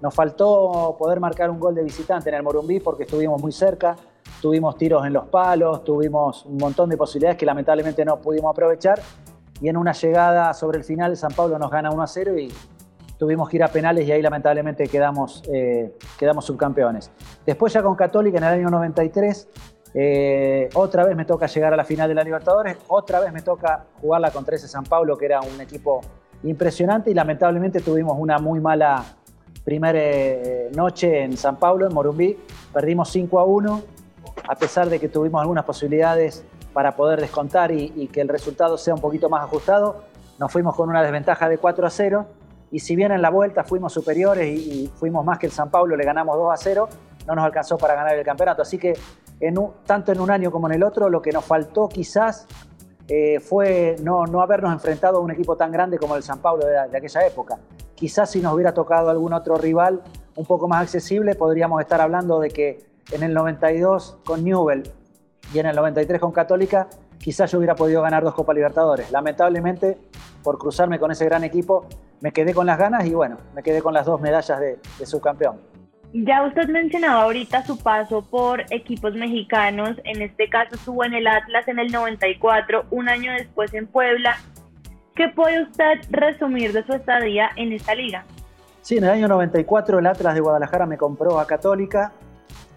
Nos 0.04 0.14
faltó 0.14 0.98
poder 1.00 1.22
marcar 1.22 1.50
un 1.50 1.62
gol 1.62 1.74
de 1.74 1.82
visitante 1.82 2.28
en 2.28 2.36
el 2.36 2.44
Morumbí 2.44 2.82
porque 2.82 3.04
estuvimos 3.04 3.42
muy 3.42 3.54
cerca, 3.54 3.96
tuvimos 4.42 4.76
tiros 4.76 5.06
en 5.06 5.14
los 5.14 5.28
palos, 5.28 5.86
tuvimos 5.86 6.46
un 6.46 6.58
montón 6.58 6.90
de 6.90 6.98
posibilidades 6.98 7.38
que 7.38 7.46
lamentablemente 7.46 8.04
no 8.04 8.20
pudimos 8.20 8.52
aprovechar 8.52 9.00
y 9.62 9.70
en 9.70 9.78
una 9.78 9.94
llegada 9.94 10.54
sobre 10.54 10.80
el 10.80 10.84
final 10.84 11.16
San 11.16 11.32
Pablo 11.32 11.58
nos 11.58 11.72
gana 11.72 11.90
1 11.90 12.04
a 12.04 12.08
0 12.08 12.38
y 12.38 12.52
tuvimos 13.18 13.48
que 13.48 13.56
ir 13.56 13.64
a 13.64 13.70
penales 13.70 14.06
y 14.06 14.12
ahí 14.12 14.22
lamentablemente 14.22 14.90
quedamos, 14.90 15.42
eh, 15.50 15.96
quedamos 16.20 16.44
subcampeones. 16.44 17.10
Después 17.46 17.72
ya 17.72 17.82
con 17.82 17.96
Católica 17.96 18.40
en 18.40 18.44
el 18.44 18.50
año 18.56 18.70
93, 18.72 19.48
eh, 19.94 20.68
otra 20.74 21.06
vez 21.06 21.16
me 21.16 21.24
toca 21.24 21.46
llegar 21.46 21.74
a 21.74 21.78
la 21.78 21.86
final 21.86 22.10
de 22.10 22.16
la 22.16 22.26
Libertadores, 22.26 22.76
otra 22.90 23.22
vez 23.22 23.32
me 23.32 23.42
toca 23.42 23.86
jugarla 24.02 24.32
contra 24.32 24.58
ese 24.58 24.68
San 24.68 24.84
Pablo 24.84 25.16
que 25.16 25.28
era 25.28 25.40
un 25.40 25.62
equipo 25.62 26.02
impresionante 26.44 27.10
y 27.10 27.14
lamentablemente 27.14 27.80
tuvimos 27.80 28.18
una 28.20 28.38
muy 28.38 28.60
mala 28.60 29.06
primera 29.64 30.00
eh, 30.00 30.70
noche 30.76 31.24
en 31.24 31.38
San 31.38 31.58
Pablo, 31.58 31.88
en 31.88 31.94
Morumbí, 31.94 32.38
perdimos 32.74 33.10
5 33.10 33.40
a 33.40 33.46
1, 33.46 33.82
a 34.48 34.56
pesar 34.56 34.90
de 34.90 35.00
que 35.00 35.10
tuvimos 35.10 35.42
algunas 35.42 35.66
posibilidades 35.66 36.44
para 36.74 36.96
poder 36.96 37.22
descontar 37.22 37.72
y, 37.72 38.08
que 38.08 38.22
el 38.22 38.28
resultado 38.28 38.78
sea 38.78 38.96
un 38.96 39.02
poquito 39.02 39.30
más 39.30 39.44
ajustado, 39.44 40.04
nos 40.40 40.52
fuimos 40.52 40.76
con 40.76 40.90
una 40.90 41.02
desventaja 41.02 41.48
de 41.48 41.58
4 41.58 41.86
a 41.86 41.90
0 41.90 42.26
y 42.72 42.80
si 42.80 42.96
bien 42.96 43.12
en 43.12 43.22
la 43.22 43.30
vuelta 43.30 43.64
fuimos 43.64 43.94
superiores 43.94 44.48
y, 44.48 44.92
fuimos 44.96 45.24
más 45.24 45.38
que 45.38 45.46
el 45.46 45.52
San 45.52 45.70
Pablo, 45.70 45.96
le 45.96 46.04
ganamos 46.04 46.36
2 46.36 46.52
a 46.52 46.58
0, 46.58 46.90
no 47.28 47.36
nos 47.36 47.46
alcanzó 47.46 47.78
para 47.78 47.96
ganar 47.96 48.18
el 48.18 48.26
campeonato. 48.26 48.64
Así 48.64 48.78
que 48.78 48.94
tanto 49.86 50.12
en 50.12 50.20
un 50.20 50.32
año 50.32 50.52
como 50.52 50.68
en 50.68 50.74
el 50.74 50.84
otro, 50.84 51.10
lo 51.10 51.22
que 51.22 51.32
nos 51.32 51.46
faltó 51.46 51.88
quizás 51.88 52.48
eh, 53.08 53.40
fue 53.40 53.98
no, 54.02 54.26
no, 54.26 54.42
habernos 54.42 54.72
enfrentado 54.72 55.18
a 55.18 55.22
un 55.22 55.32
equipo 55.32 55.58
tan 55.58 55.72
grande 55.72 55.98
como 55.98 56.16
el 56.16 56.24
San 56.24 56.40
Pablo 56.40 56.66
de, 56.66 56.78
aquella 56.78 57.26
época. 57.28 57.60
Quizás 58.04 58.32
si 58.32 58.42
nos 58.42 58.54
hubiera 58.54 58.74
tocado 58.74 59.10
algún 59.10 59.32
otro 59.32 59.56
rival 59.56 60.02
un 60.36 60.46
poco 60.46 60.68
más 60.68 60.82
accesible, 60.82 61.36
podríamos 61.36 61.80
estar 61.80 62.02
hablando 62.02 62.42
de 62.42 62.50
que 62.50 62.86
en 63.14 63.24
el 63.24 63.34
92 63.34 64.18
con 64.26 64.44
Newell 64.44 64.84
y 65.54 65.60
en 65.60 65.68
el 65.68 65.76
93 65.78 66.20
con 66.20 66.34
Católica, 66.34 66.90
quizás 67.18 67.50
yo 67.50 67.60
hubiera 67.60 67.76
podido 67.76 68.02
ganar 68.02 68.22
dos 68.22 68.34
Copas 68.34 68.58
Libertadores. 68.58 69.10
Lamentablemente, 69.10 69.98
por 70.44 70.58
cruzarme 70.58 71.00
con 71.00 71.12
ese 71.12 71.24
gran 71.24 71.46
equipo, 71.46 71.88
me 72.20 72.34
quedé 72.34 72.54
con 72.54 72.66
las 72.66 72.78
ganas 72.78 73.06
y 73.06 73.14
bueno, 73.14 73.38
me 73.56 73.64
quedé 73.64 73.82
con 73.82 73.94
las 73.94 74.06
dos 74.06 74.20
medallas 74.20 74.60
de, 74.60 75.06
subcampeón. 75.06 75.62
Ya 76.12 76.46
usted 76.46 76.68
mencionaba 76.68 77.24
ahorita 77.24 77.66
su 77.66 77.78
paso 77.78 78.22
por 78.22 78.66
equipos 78.70 79.14
mexicanos, 79.14 79.96
en 80.04 80.22
este 80.22 80.50
caso 80.50 80.76
estuvo 80.76 81.06
en 81.06 81.14
el 81.14 81.26
Atlas 81.26 81.70
en 81.70 81.80
el 81.80 81.90
94, 81.90 82.84
un 82.92 83.08
año 83.08 83.32
después 83.32 83.74
en 83.74 83.88
Puebla. 83.88 84.36
¿Qué 85.16 85.30
puede 85.30 85.62
usted 85.62 86.02
resumir 86.10 86.74
de 86.74 86.84
su 86.84 86.94
estadía 86.94 87.52
en 87.56 87.72
esta 87.72 87.94
liga? 87.94 88.26
Sí, 88.82 88.98
en 88.98 89.04
el 89.04 89.12
año 89.12 89.28
94 89.28 90.00
el 90.00 90.08
Atlas 90.08 90.34
de 90.34 90.42
Guadalajara 90.42 90.86
me 90.88 90.98
compró 90.98 91.40
a 91.40 91.46
Católica, 91.46 92.12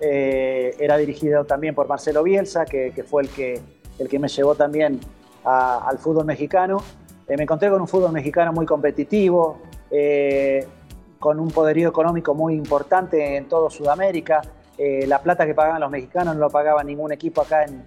eh, 0.00 0.74
era 0.78 0.98
dirigido 0.98 1.44
también 1.46 1.74
por 1.74 1.88
Marcelo 1.88 2.22
Bielsa, 2.22 2.66
que, 2.66 2.92
fue 3.08 3.22
el 3.22 3.30
que, 3.30 3.60
el 3.98 4.08
que 4.08 4.18
me 4.18 4.28
llevó 4.28 4.54
también 4.54 5.00
al 5.44 5.98
fútbol 5.98 6.26
mexicano. 6.26 6.82
Eh, 7.26 7.36
me 7.36 7.44
encontré 7.44 7.70
con 7.70 7.80
un 7.80 7.88
fútbol 7.88 8.12
mexicano 8.12 8.52
muy 8.52 8.66
competitivo, 8.66 9.62
eh, 9.90 10.66
con 11.18 11.40
un 11.40 11.50
poderío 11.50 11.88
económico 11.88 12.34
muy 12.34 12.54
importante 12.54 13.36
en 13.36 13.48
todo 13.48 13.70
Sudamérica. 13.70 14.42
Eh, 14.76 15.06
la 15.06 15.22
plata 15.22 15.46
que 15.46 15.54
pagaban 15.54 15.80
los 15.80 15.90
mexicanos 15.90 16.34
no 16.34 16.40
lo 16.40 16.50
pagaba 16.50 16.84
ningún 16.84 17.12
equipo 17.12 17.40
acá 17.40 17.64
en, 17.64 17.82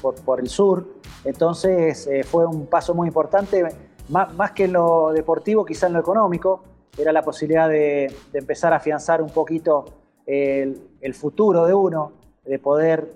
por, 0.00 0.40
el 0.40 0.48
sur. 0.48 0.86
Entonces 1.24 2.08
fue 2.26 2.46
un 2.46 2.66
paso 2.66 2.94
muy 2.94 3.08
importante, 3.08 3.64
más, 4.08 4.52
que 4.52 4.64
en 4.64 4.72
lo 4.72 5.12
deportivo, 5.12 5.64
quizá 5.64 5.86
en 5.86 5.94
lo 5.94 6.00
económico. 6.00 6.62
Era 6.96 7.12
la 7.12 7.22
posibilidad 7.22 7.68
de, 7.68 8.14
empezar 8.32 8.72
a 8.72 8.76
afianzar 8.76 9.22
un 9.22 9.30
poquito 9.30 9.84
el, 10.26 10.80
el, 11.00 11.14
futuro 11.14 11.66
de 11.66 11.74
uno, 11.74 12.12
de 12.44 12.58
poder 12.58 13.08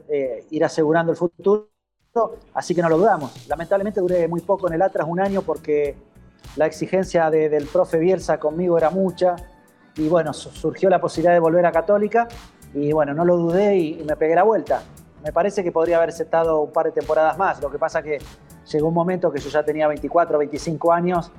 ir 0.51 0.65
asegurando 0.65 1.13
el 1.13 1.19
futuro 1.19 1.73
así 2.55 2.75
que 2.75 2.83
no 2.83 2.89
lo 2.89 2.99
dudamos. 2.99 3.47
Lamentablemente 3.49 4.01
duré 4.01 4.29
muy 4.29 4.41
poco 4.41 4.69
en 4.69 4.75
el 4.75 4.83
Atlas, 4.83 5.07
un 5.09 5.21
año, 5.21 5.43
porque 5.43 5.97
la 6.57 6.67
exigencia 6.67 7.31
del 7.31 7.67
profe 7.67 7.99
Bielsa 7.99 8.39
conmigo 8.39 8.77
era 8.77 8.91
mucha 8.91 9.37
y 9.97 10.09
bueno, 10.09 10.33
surgió 10.33 10.89
la 10.89 11.01
posibilidad 11.01 11.35
de 11.35 11.41
volver 11.41 11.67
a 11.67 11.73
Católica 11.73 12.29
y 12.75 12.93
bueno, 12.93 13.15
no 13.15 13.25
lo 13.25 13.37
dudé 13.37 13.77
y, 13.77 14.05
me 14.05 14.17
pegué 14.17 14.35
la 14.35 14.43
vuelta. 14.43 14.83
Me 15.23 15.33
parece 15.33 15.63
que 15.63 15.71
podría 15.71 15.99
haberse 15.99 16.25
estado 16.25 16.61
un 16.61 16.73
par 16.73 16.87
de 16.87 16.93
temporadas 16.93 17.39
más, 17.39 17.61
lo 17.61 17.71
que 17.71 17.79
pasa 17.79 18.03
que 18.03 18.19
llegó 18.71 18.89
un 18.89 18.95
momento 18.95 19.31
que 19.31 19.41
yo 19.41 19.51
ya 19.51 19.65
tenía 19.65 19.87
24, 19.89 20.39
25 20.39 20.93
años 20.93 21.31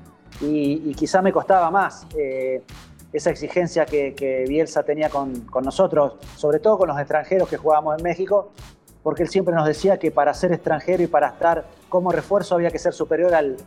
y, 0.41 0.93
quizá 0.95 1.21
me 1.21 1.31
costaba 1.31 1.69
más 1.69 2.07
eh, 2.17 2.63
esa 3.11 3.29
exigencia 3.29 3.85
que, 3.85 4.45
Bielsa 4.47 4.83
tenía 4.83 5.09
con, 5.09 5.41
con 5.41 5.63
nosotros, 5.63 6.15
sobre 6.35 6.59
todo 6.59 6.77
con 6.77 6.87
los 6.87 6.97
extranjeros 6.97 7.47
que 7.49 7.57
jugábamos 7.57 7.97
en 7.97 8.03
México, 8.03 8.51
porque 9.03 9.23
él 9.23 9.29
siempre 9.29 9.53
nos 9.53 9.67
decía 9.67 9.99
que 9.99 10.11
para 10.11 10.33
ser 10.33 10.53
extranjero 10.53 11.03
y 11.03 11.07
para 11.07 11.27
estar 11.27 11.65
como 11.89 12.11
refuerzo 12.11 12.55
había 12.55 12.71
que 12.71 12.79
ser 12.79 12.93
superior 12.93 13.35
al, 13.35 13.57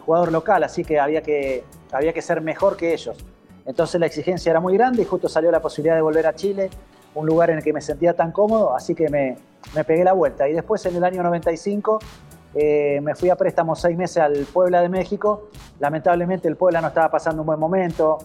jugador 0.00 0.32
local, 0.32 0.64
así 0.64 0.84
que 0.84 0.98
había, 0.98 1.22
que 1.22 1.64
había 1.92 2.12
que 2.12 2.20
ser 2.20 2.40
mejor 2.40 2.76
que 2.76 2.92
ellos. 2.92 3.16
Entonces 3.64 4.00
la 4.00 4.06
exigencia 4.06 4.50
era 4.50 4.60
muy 4.60 4.74
grande 4.74 5.02
y 5.02 5.04
justo 5.04 5.28
salió 5.28 5.50
la 5.50 5.60
posibilidad 5.60 5.94
de 5.94 6.02
volver 6.02 6.26
a 6.26 6.34
Chile, 6.34 6.68
un 7.14 7.26
lugar 7.26 7.50
en 7.50 7.58
el 7.58 7.64
que 7.64 7.72
me 7.72 7.80
sentía 7.80 8.14
tan 8.14 8.32
cómodo, 8.32 8.74
así 8.74 8.94
que 8.94 9.08
me, 9.08 9.36
pegué 9.84 10.04
la 10.04 10.12
vuelta. 10.12 10.48
Y 10.48 10.52
después 10.52 10.84
en 10.86 10.96
el 10.96 11.04
año 11.04 11.22
95 11.22 11.98
eh, 12.54 13.00
me 13.02 13.14
fui 13.14 13.30
a 13.30 13.36
préstamo 13.36 13.74
seis 13.74 13.96
meses 13.96 14.18
al 14.18 14.46
Puebla 14.52 14.80
de 14.80 14.88
México. 14.88 15.48
Lamentablemente 15.78 16.48
el 16.48 16.56
Puebla 16.56 16.80
no 16.80 16.88
estaba 16.88 17.10
pasando 17.10 17.42
un 17.42 17.46
buen 17.46 17.60
momento, 17.60 18.18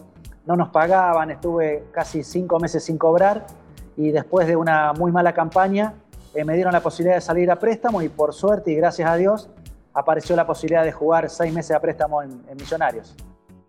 no 0.46 0.56
nos 0.56 0.70
pagaban, 0.70 1.30
estuve 1.30 1.84
casi 1.92 2.22
cinco 2.22 2.58
meses 2.58 2.84
sin 2.84 2.98
cobrar 2.98 3.46
y 3.96 4.10
después 4.12 4.46
de 4.46 4.56
una 4.56 4.92
muy 4.92 5.12
mala 5.12 5.34
campaña 5.34 5.94
eh, 6.34 6.44
me 6.44 6.54
dieron 6.54 6.72
la 6.72 6.80
posibilidad 6.80 7.16
de 7.16 7.20
salir 7.20 7.50
a 7.50 7.56
préstamo 7.56 8.00
y 8.00 8.08
por 8.08 8.32
suerte 8.32 8.70
y 8.70 8.76
gracias 8.76 9.10
a 9.10 9.16
Dios 9.16 9.50
apareció 9.92 10.36
la 10.36 10.46
posibilidad 10.46 10.84
de 10.84 10.92
jugar 10.92 11.28
seis 11.28 11.52
meses 11.52 11.74
a 11.74 11.80
préstamo 11.80 12.22
en, 12.22 12.42
Millonarios. 12.56 13.14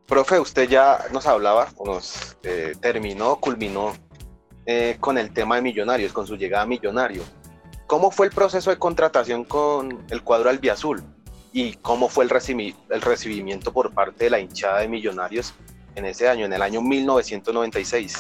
Profe, 0.08 0.40
usted 0.40 0.68
ya 0.70 1.00
nos 1.12 1.26
hablaba, 1.26 1.68
nos 1.86 2.38
eh, 2.44 2.74
terminó, 2.80 3.38
culminó 3.38 3.94
eh, 4.72 4.98
con 5.00 5.18
el 5.18 5.34
tema 5.34 5.56
de 5.56 5.64
Millonarios, 5.64 6.14
con 6.14 6.28
su 6.28 6.36
llegada 6.36 6.62
a 6.62 6.68
Millonario. 6.68 7.24
¿Cómo 7.88 8.12
fue 8.12 8.28
el 8.28 8.32
proceso 8.32 8.70
de 8.70 8.78
contratación 8.78 9.44
con 9.44 10.06
el 10.12 10.22
cuadro 10.22 10.48
albiazul? 10.48 11.02
¿Y 11.52 11.74
cómo 11.78 12.08
fue 12.08 12.26
el, 12.26 12.76
el 12.92 13.02
recibimiento 13.02 13.74
por 13.74 13.92
parte 13.96 14.26
de 14.26 14.30
la 14.30 14.40
hinchada 14.40 14.82
de 14.82 14.88
Millonarios 14.88 15.56
en 15.96 16.06
ese 16.06 16.30
año, 16.30 16.46
en 16.46 16.54
el 16.54 16.62
año 16.62 16.84
1996? 16.84 18.20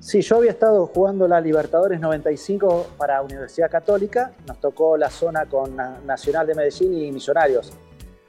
Sí, 0.00 0.22
yo 0.22 0.36
había 0.36 0.52
estado 0.52 0.86
jugando 0.86 1.28
la 1.28 1.42
Libertadores 1.42 2.00
95 2.00 2.92
para 2.96 3.20
Universidad 3.20 3.70
Católica, 3.70 4.32
nos 4.46 4.58
tocó 4.62 4.96
la 4.96 5.10
zona 5.10 5.44
con 5.44 5.76
Nacional 6.06 6.46
de 6.46 6.54
Medellín 6.54 6.94
y 6.94 7.12
Millonarios. 7.12 7.70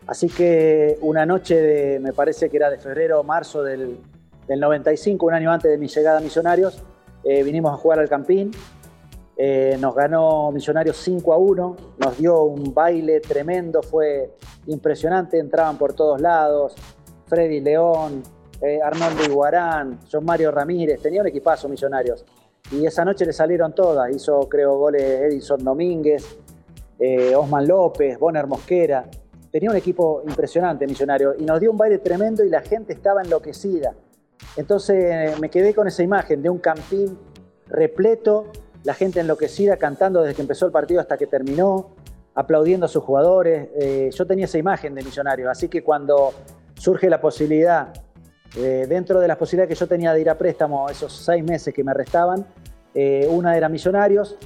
Así 0.05 0.27
que 0.27 0.97
una 1.00 1.25
noche 1.25 1.55
de, 1.55 2.00
me 2.01 2.12
parece 2.12 2.50
que 2.50 2.57
era 2.57 2.69
de 2.69 2.77
febrero 2.77 3.21
o 3.21 3.24
marzo 3.24 3.63
del, 3.63 4.00
95, 4.56 5.25
un 5.25 5.34
año 5.34 5.51
antes 5.51 5.72
de 5.72 5.77
mi 5.77 5.88
llegada 5.88 6.20
a 6.20 6.22
Millonarios, 6.22 6.84
eh, 7.24 7.44
vinimos 7.44 7.74
a 7.74 7.77
jugar 7.77 8.00
al 8.00 8.10
Campín. 8.10 8.51
Eh, 9.36 9.77
nos 9.80 9.94
ganó 9.94 10.51
Millonarios 10.51 10.98
5 10.98 11.34
a 11.34 11.38
1, 11.38 11.75
nos 12.00 12.18
dio 12.18 12.42
un 12.44 12.74
baile 12.74 13.20
tremendo, 13.20 13.84
fue 13.84 14.36
impresionante, 14.66 15.38
entraban 15.38 15.77
por 15.77 15.94
todos 15.94 16.20
lados, 16.20 16.74
Freddy 17.27 17.60
León, 17.60 18.24
eh, 18.62 18.80
Armando 18.82 19.24
Iguarán, 19.24 20.00
John 20.12 20.25
Mario 20.25 20.50
Ramírez, 20.50 21.00
tenía 21.01 21.22
un 21.22 21.27
equipazo 21.27 21.70
Millonarios. 21.70 22.25
Y 22.72 22.86
esa 22.86 23.06
noche 23.06 23.25
le 23.25 23.34
salieron 23.34 23.74
todas, 23.75 24.10
hizo 24.10 24.39
creo 24.50 24.75
goles 24.77 25.04
Edison 25.04 25.63
Domínguez, 25.63 26.38
eh, 27.00 27.36
Osman 27.36 27.68
López, 27.68 28.18
Bonner 28.18 28.48
Mosquera. 28.48 29.06
Tenía 29.51 29.70
un 29.70 29.77
equipo 29.77 30.24
impresionante 30.27 30.86
Millonario 30.88 31.36
y 31.38 31.44
nos 31.44 31.60
dio 31.60 31.72
un 31.72 31.77
baile 31.77 32.00
tremendo 32.00 32.44
y 32.44 32.50
la 32.50 32.62
gente 32.62 32.94
estaba 32.94 33.22
enloquecida. 33.22 33.94
Entonces 34.58 35.40
me 35.40 35.50
quedé 35.50 35.74
con 35.74 35.88
esa 35.88 36.04
imagen 36.04 36.42
de 36.42 36.50
un 36.50 36.58
campín 36.60 37.18
repleto, 37.68 38.48
la 38.84 38.94
gente 38.94 39.20
enloquecida 39.20 39.78
cantando 39.78 40.22
desde 40.22 40.36
que 40.36 40.42
empezó 40.42 40.66
el 40.66 40.72
partido 40.72 41.00
hasta 41.00 41.18
que 41.18 41.28
terminó. 41.28 41.96
aplaudiendo 42.38 42.86
a 42.86 42.90
sus 42.90 43.04
jugadores. 43.04 43.70
Eh, 43.76 44.12
yo 44.14 44.28
tenía 44.28 44.46
esa 44.46 44.60
imagen 44.60 44.94
de 44.94 45.04
millonario, 45.04 45.50
así 45.50 45.68
que 45.68 45.82
cuando 45.84 46.34
surge 46.76 47.10
la 47.10 47.20
posibilidad, 47.20 47.92
eh, 48.56 48.86
dentro 48.88 49.20
de 49.20 49.28
las 49.28 49.38
posibilidades 49.38 49.76
que 49.76 49.80
yo 49.80 49.88
tenía 49.88 50.14
de 50.14 50.22
ir 50.22 50.30
a 50.30 50.38
préstamo 50.38 50.88
esos 50.88 51.12
seis 51.14 51.44
meses 51.44 51.74
que 51.74 51.84
me 51.84 51.96
restaban, 51.96 52.46
eh, 52.94 53.28
una 53.28 53.58
era 53.58 53.70
Millonarios. 53.70 54.38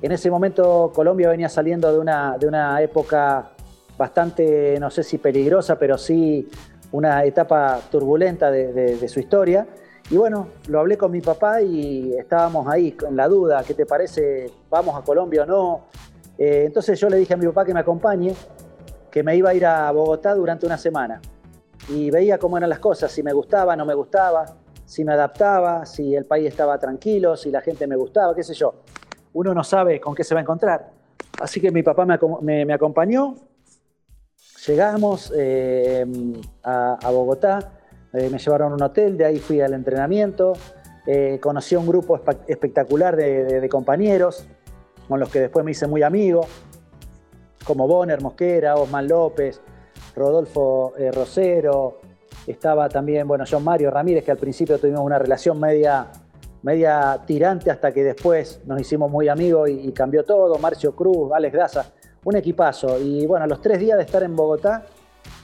En 0.00 0.12
ese 0.12 0.30
momento 0.30 0.92
Colombia 0.94 1.28
venía 1.30 1.48
saliendo 1.48 1.92
de 1.92 1.98
una, 1.98 2.36
de 2.38 2.46
una 2.46 2.80
época 2.80 3.50
bastante, 3.98 4.78
no 4.78 4.88
sé 4.90 5.02
si 5.02 5.18
peligrosa, 5.18 5.76
pero 5.78 5.98
sí 5.98 6.48
una 6.92 7.24
etapa 7.24 7.80
turbulenta 7.90 8.50
de, 8.50 9.08
su 9.08 9.20
historia. 9.20 9.66
Y 10.10 10.16
bueno, 10.16 10.48
lo 10.68 10.80
hablé 10.80 10.96
con 10.96 11.10
mi 11.10 11.20
papá 11.20 11.62
y 11.62 12.14
estábamos 12.18 12.66
ahí 12.68 12.96
en 13.08 13.16
la 13.16 13.28
duda, 13.28 13.62
¿qué 13.66 13.74
te 13.74 13.86
parece? 13.86 14.50
¿Vamos 14.68 14.96
a 14.96 15.02
Colombia 15.02 15.44
o 15.44 15.46
no? 15.46 15.80
Eh, 16.38 16.64
entonces 16.66 16.98
yo 16.98 17.08
le 17.08 17.16
dije 17.16 17.34
a 17.34 17.36
mi 17.36 17.46
papá 17.46 17.64
que 17.64 17.72
me 17.72 17.80
acompañe, 17.80 18.34
que 19.10 19.22
me 19.22 19.36
iba 19.36 19.50
a 19.50 19.54
ir 19.54 19.64
a 19.64 19.90
Bogotá 19.92 20.34
durante 20.34 20.66
una 20.66 20.76
semana. 20.76 21.20
Y 21.88 22.10
veía 22.10 22.38
cómo 22.38 22.56
eran 22.56 22.70
las 22.70 22.78
cosas, 22.78 23.10
si 23.10 23.22
me 23.22 23.32
gustaba, 23.32 23.74
no 23.74 23.84
me 23.84 23.94
gustaba, 23.94 24.44
si 24.84 25.04
me 25.04 25.12
adaptaba, 25.12 25.86
si 25.86 26.14
el 26.14 26.26
país 26.26 26.48
estaba 26.48 26.78
tranquilo, 26.78 27.36
si 27.36 27.50
la 27.50 27.60
gente 27.60 27.86
me 27.86 27.96
gustaba, 27.96 28.34
qué 28.34 28.42
sé 28.42 28.54
yo. 28.54 28.74
Uno 29.32 29.54
no 29.54 29.64
sabe 29.64 30.00
con 30.00 30.14
qué 30.14 30.24
se 30.24 30.34
va 30.34 30.40
a 30.40 30.42
encontrar. 30.42 30.90
Así 31.40 31.60
que 31.60 31.70
mi 31.70 31.82
papá 31.82 32.04
me, 32.04 32.72
acompañó, 32.72 33.34
llegamos 34.66 35.32
eh, 35.36 36.06
a, 36.62 37.10
Bogotá, 37.10 37.72
eh, 38.12 38.28
me 38.30 38.38
llevaron 38.38 38.72
a 38.72 38.74
un 38.76 38.82
hotel, 38.82 39.16
de 39.16 39.24
ahí 39.24 39.38
fui 39.38 39.60
al 39.60 39.74
entrenamiento, 39.74 40.52
conocí 41.40 41.74
a 41.74 41.80
un 41.80 41.86
grupo 41.86 42.20
espectacular 42.46 43.16
de 43.16 43.68
compañeros, 43.68 44.46
con 45.08 45.20
los 45.20 45.28
que 45.28 45.40
después 45.40 45.64
me 45.64 45.72
hice 45.72 45.86
muy 45.86 46.02
amigo, 46.02 46.46
como 47.64 47.86
Bonner 47.86 48.20
Mosquera, 48.20 48.76
Osman 48.76 49.08
López, 49.08 49.60
Rodolfo 50.16 50.94
eh, 50.96 51.10
Rosero, 51.10 52.00
estaba 52.46 52.88
también, 52.88 53.26
bueno, 53.26 53.44
John 53.48 53.64
Mario 53.64 53.90
Ramírez, 53.90 54.24
que 54.24 54.30
al 54.30 54.38
principio 54.38 54.78
tuvimos 54.78 55.00
una 55.00 55.18
relación 55.18 55.60
media, 55.60 56.08
media 56.62 57.20
tirante 57.26 57.70
hasta 57.70 57.92
que 57.92 58.02
después 58.02 58.60
nos 58.66 58.80
hicimos 58.80 59.10
muy 59.10 59.28
amigos 59.28 59.70
y, 59.70 59.92
cambió 59.92 60.24
todo, 60.24 60.58
Marcio 60.58 60.94
Cruz, 60.94 61.30
Alex 61.32 61.54
Daza, 61.54 61.92
un 62.24 62.36
equipazo. 62.36 62.98
Y 63.00 63.26
bueno, 63.26 63.44
a 63.44 63.48
los 63.48 63.60
tres 63.60 63.78
días 63.78 63.98
de 63.98 64.04
estar 64.04 64.22
en 64.22 64.34
Bogotá, 64.36 64.86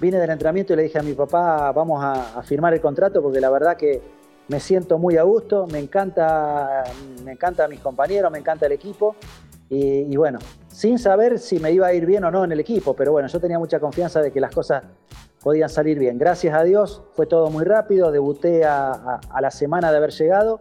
vine 0.01 0.19
del 0.19 0.31
entrenamiento 0.31 0.73
y 0.73 0.77
le 0.77 0.83
dije 0.85 0.99
a 0.99 1.03
mi 1.03 1.13
papá, 1.13 1.73
vamos 1.73 2.03
a, 2.03 2.39
a 2.39 2.43
firmar 2.43 2.75
el 2.75 2.81
contrato 2.81 3.23
porque 3.23 3.41
la 3.41 3.51
verdad 3.51 3.77
que 3.77 4.03
me 4.49 4.61
siento 4.61 4.99
muy 4.99 5.17
a 5.17 5.23
gusto, 5.23 5.67
me 5.67 5.79
encanta, 5.79 6.85
me 7.25 7.33
encanta 7.33 7.69
mis 7.69 7.81
compañeros, 7.81 8.33
me 8.33 8.39
encanta 8.39 8.67
el 8.67 8.73
equipo 8.73 9.15
y, 9.71 10.17
bueno, 10.17 10.39
sin 10.69 10.99
saber 10.99 11.39
si 11.39 11.59
me 11.59 11.71
iba 11.73 11.87
a 11.87 11.93
ir 11.93 12.07
bien 12.07 12.25
o 12.25 12.31
no 12.31 12.45
en 12.45 12.53
el 12.53 12.61
equipo, 12.61 12.95
pero 12.95 13.13
bueno, 13.13 13.29
yo 13.29 13.39
tenía 13.39 13.59
mucha 13.59 13.79
confianza 13.79 14.23
de 14.23 14.33
que 14.33 14.41
las 14.41 14.55
cosas 14.55 14.83
podían 15.43 15.69
salir 15.69 15.99
bien. 15.99 16.19
Gracias 16.19 16.55
a 16.55 16.65
Dios 16.65 17.03
fue 17.13 17.27
todo 17.27 17.51
muy 17.51 17.65
rápido, 17.65 18.11
debuté 18.11 18.65
a, 18.65 19.21
la 19.41 19.51
semana 19.51 19.91
de 19.91 19.99
haber 19.99 20.11
llegado 20.13 20.61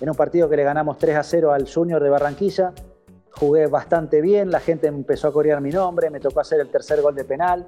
en 0.00 0.10
un 0.10 0.14
partido 0.14 0.50
que 0.50 0.56
le 0.56 0.64
ganamos 0.64 0.98
3 0.98 1.16
a 1.16 1.22
0 1.22 1.52
al 1.52 1.72
Junior 1.72 2.02
de 2.02 2.10
Barranquilla. 2.10 2.74
Jugué 3.42 3.66
bastante 3.66 4.20
bien, 4.20 4.52
la 4.52 4.60
gente 4.60 4.86
empezó 4.86 5.26
a 5.26 5.32
corear 5.32 5.60
mi 5.60 5.70
nombre, 5.70 6.10
me 6.10 6.20
tocó 6.20 6.38
hacer 6.38 6.60
el 6.60 6.68
tercer 6.68 7.02
gol 7.02 7.16
de 7.16 7.24
penal. 7.24 7.66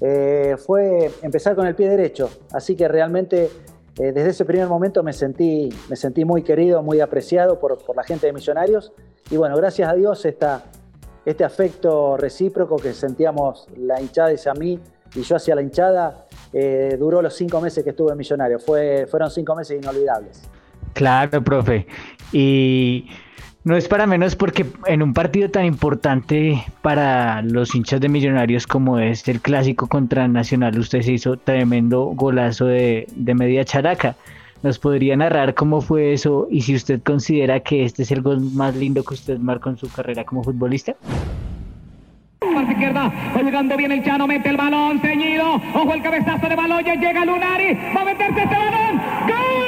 Eh, 0.00 0.56
fue 0.56 1.10
empezar 1.20 1.54
con 1.54 1.66
el 1.66 1.74
pie 1.74 1.90
derecho, 1.90 2.30
así 2.54 2.74
que 2.74 2.88
realmente 2.88 3.50
eh, 3.98 4.12
desde 4.12 4.30
ese 4.30 4.46
primer 4.46 4.66
momento 4.66 5.02
me 5.02 5.12
sentí, 5.12 5.68
me 5.90 5.96
sentí 5.96 6.24
muy 6.24 6.42
querido, 6.42 6.82
muy 6.82 7.00
apreciado 7.00 7.60
por, 7.60 7.76
por 7.84 7.96
la 7.96 8.02
gente 8.02 8.28
de 8.28 8.32
Millonarios 8.32 8.94
y 9.30 9.36
bueno, 9.36 9.58
gracias 9.58 9.90
a 9.90 9.92
Dios 9.92 10.24
esta, 10.24 10.64
este 11.26 11.44
afecto 11.44 12.16
recíproco 12.16 12.76
que 12.76 12.94
sentíamos 12.94 13.66
la 13.76 14.00
hinchada 14.00 14.30
hacia 14.30 14.54
mí 14.54 14.80
y 15.14 15.20
yo 15.20 15.36
hacia 15.36 15.54
la 15.54 15.60
hinchada 15.60 16.28
eh, 16.54 16.96
duró 16.98 17.20
los 17.20 17.34
cinco 17.34 17.60
meses 17.60 17.84
que 17.84 17.90
estuve 17.90 18.12
en 18.12 18.16
Millonario. 18.16 18.58
Fue, 18.58 19.06
fueron 19.06 19.30
cinco 19.30 19.54
meses 19.54 19.78
inolvidables. 19.82 20.48
Claro, 20.94 21.44
profe. 21.44 21.86
Y 22.32 23.06
no 23.64 23.76
es 23.76 23.88
para 23.88 24.06
menos 24.06 24.36
porque 24.36 24.66
en 24.86 25.02
un 25.02 25.12
partido 25.12 25.50
tan 25.50 25.66
importante 25.66 26.64
para 26.82 27.42
los 27.42 27.74
hinchas 27.74 28.00
de 28.00 28.08
Millonarios 28.08 28.66
como 28.66 28.98
es 28.98 29.26
el 29.28 29.40
clásico 29.40 29.86
contra 29.86 30.28
Nacional, 30.28 30.78
usted 30.78 31.02
se 31.02 31.12
hizo 31.12 31.36
tremendo 31.36 32.04
golazo 32.14 32.66
de, 32.66 33.06
media 33.16 33.64
characa. 33.64 34.16
¿Nos 34.62 34.78
podría 34.78 35.16
narrar 35.16 35.54
cómo 35.54 35.80
fue 35.80 36.12
eso 36.12 36.46
y 36.50 36.60
si 36.60 36.74
usted 36.74 37.00
considera 37.02 37.60
que 37.60 37.84
este 37.84 38.02
es 38.02 38.10
el 38.10 38.20
gol 38.20 38.40
más 38.40 38.76
lindo 38.76 39.02
que 39.02 39.14
usted 39.14 39.38
marcó 39.38 39.70
en 39.70 39.78
su 39.78 39.90
carrera 39.90 40.24
como 40.24 40.44
futbolista? 40.44 40.96
Parte 42.40 42.72
izquierda, 42.72 43.12
va 43.34 43.42
llegando 43.42 43.76
bien 43.76 43.92
el 43.92 44.04
Chano, 44.04 44.26
mete 44.26 44.50
el 44.50 44.56
balón, 44.56 45.00
ceñido, 45.00 45.54
ojo 45.74 45.94
el 45.94 46.02
cabezazo 46.02 46.46
de 46.48 46.56
ya 46.84 46.94
llega 46.94 47.24
Lunari, 47.24 47.74
va 47.96 48.02
a 48.02 48.04
meterse 48.04 48.42
este 48.42 48.54
balón, 48.54 49.00
¡gol! 49.26 49.59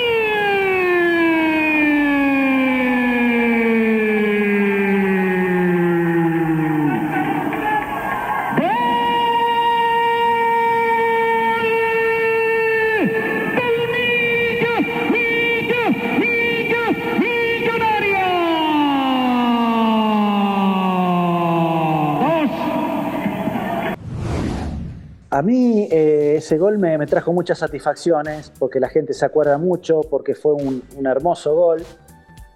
Eh, 26.02 26.36
ese 26.36 26.58
gol 26.58 26.78
me, 26.78 27.06
trajo 27.06 27.32
muchas 27.32 27.58
satisfacciones 27.58 28.52
porque 28.58 28.80
la 28.80 28.88
gente 28.88 29.12
se 29.12 29.24
acuerda 29.24 29.56
mucho, 29.56 30.00
porque 30.00 30.34
fue 30.34 30.52
un, 30.54 30.82
hermoso 31.06 31.54
gol. 31.54 31.82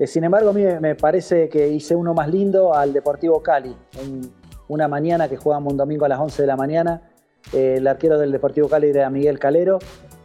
Eh, 0.01 0.07
sin 0.09 0.25
embargo, 0.25 0.51
a 0.51 0.53
mí 0.53 0.65
me 0.81 0.97
parece 0.97 1.49
que 1.49 1.69
hice 1.69 1.95
uno 1.95 2.13
más 2.13 2.29
lindo 2.29 2.75
al 2.75 2.93
Deportivo 2.93 3.41
Cali. 3.43 3.77
una 4.69 4.89
mañana 4.89 5.29
que 5.29 5.37
jugamos 5.37 5.73
un 5.73 5.77
domingo 5.77 6.05
a 6.05 6.09
las 6.09 6.19
11 6.19 6.43
de 6.43 6.47
la 6.49 6.57
mañana, 6.57 7.03
eh, 7.53 7.77
el 7.77 7.87
arquero 7.87 8.19
del 8.19 8.33
Deportivo 8.33 8.69
Cali 8.69 8.91
era 8.91 9.09
Miguel 9.11 9.39
Calero. 9.39 9.79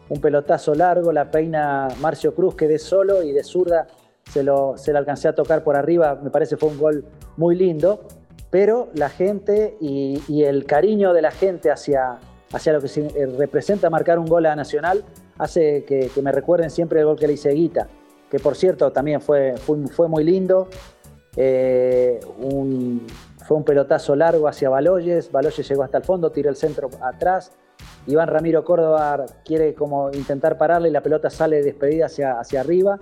Un 0.10 0.20
pelotazo 0.20 0.74
largo, 0.74 1.14
la 1.14 1.30
peina 1.30 1.90
Marcio 2.02 2.34
Cruz, 2.34 2.56
quedé 2.56 2.80
solo 2.80 3.22
y 3.24 3.32
de 3.32 3.44
zurda 3.44 3.88
se 4.30 4.44
lo, 4.44 4.78
se 4.78 4.92
alcancé 4.92 5.28
a 5.28 5.36
tocar 5.36 5.64
por 5.64 5.76
arriba. 5.76 6.20
Me 6.22 6.32
parece 6.32 6.58
fue 6.58 6.70
un 6.70 6.80
gol 6.80 7.06
muy 7.38 7.56
lindo 7.56 8.02
pero 8.52 8.90
la 8.94 9.10
gente 9.10 9.78
y, 9.80 10.44
el 10.44 10.66
cariño 10.66 11.14
de 11.14 11.22
la 11.22 11.32
gente 11.32 11.72
hacia, 11.72 12.20
hacia 12.54 12.74
lo 12.74 12.82
que 12.82 12.88
eh, 12.88 13.26
representa 13.38 13.90
marcar 13.90 14.20
un 14.20 14.26
gol 14.26 14.46
a 14.46 14.56
Nacional, 14.56 15.04
hace 15.38 15.84
que, 15.86 16.10
me 16.22 16.32
recuerden 16.32 16.70
siempre 16.70 17.00
el 17.00 17.06
gol 17.06 17.18
que 17.18 17.28
le 17.28 17.34
hice 17.34 17.52
Guita, 17.52 17.88
que 18.30 18.40
por 18.40 18.56
cierto 18.56 18.92
también 18.92 19.22
fue, 19.22 19.56
fue, 19.58 20.08
muy 20.08 20.24
lindo. 20.24 20.68
Eh, 21.36 22.20
fue 23.48 23.58
un 23.58 23.64
pelotazo 23.64 24.16
largo 24.16 24.48
hacia 24.48 24.70
Baloyes, 24.70 25.32
Baloyes 25.32 25.68
llegó 25.68 25.84
hasta 25.84 25.98
el 25.98 26.04
fondo, 26.04 26.32
tiró 26.32 26.50
el 26.50 26.56
centro 26.56 26.90
atrás. 27.02 27.52
Iván 28.08 28.28
Ramiro 28.28 28.64
Córdoba 28.64 29.26
quiere 29.46 29.74
como 29.74 30.12
intentar 30.12 30.58
pararle 30.58 30.90
y 30.90 30.92
la 30.92 31.02
pelota 31.02 31.30
sale 31.30 31.62
despedida 31.64 32.08
hacia, 32.08 32.40
hacia 32.40 32.62
arriba, 32.62 33.00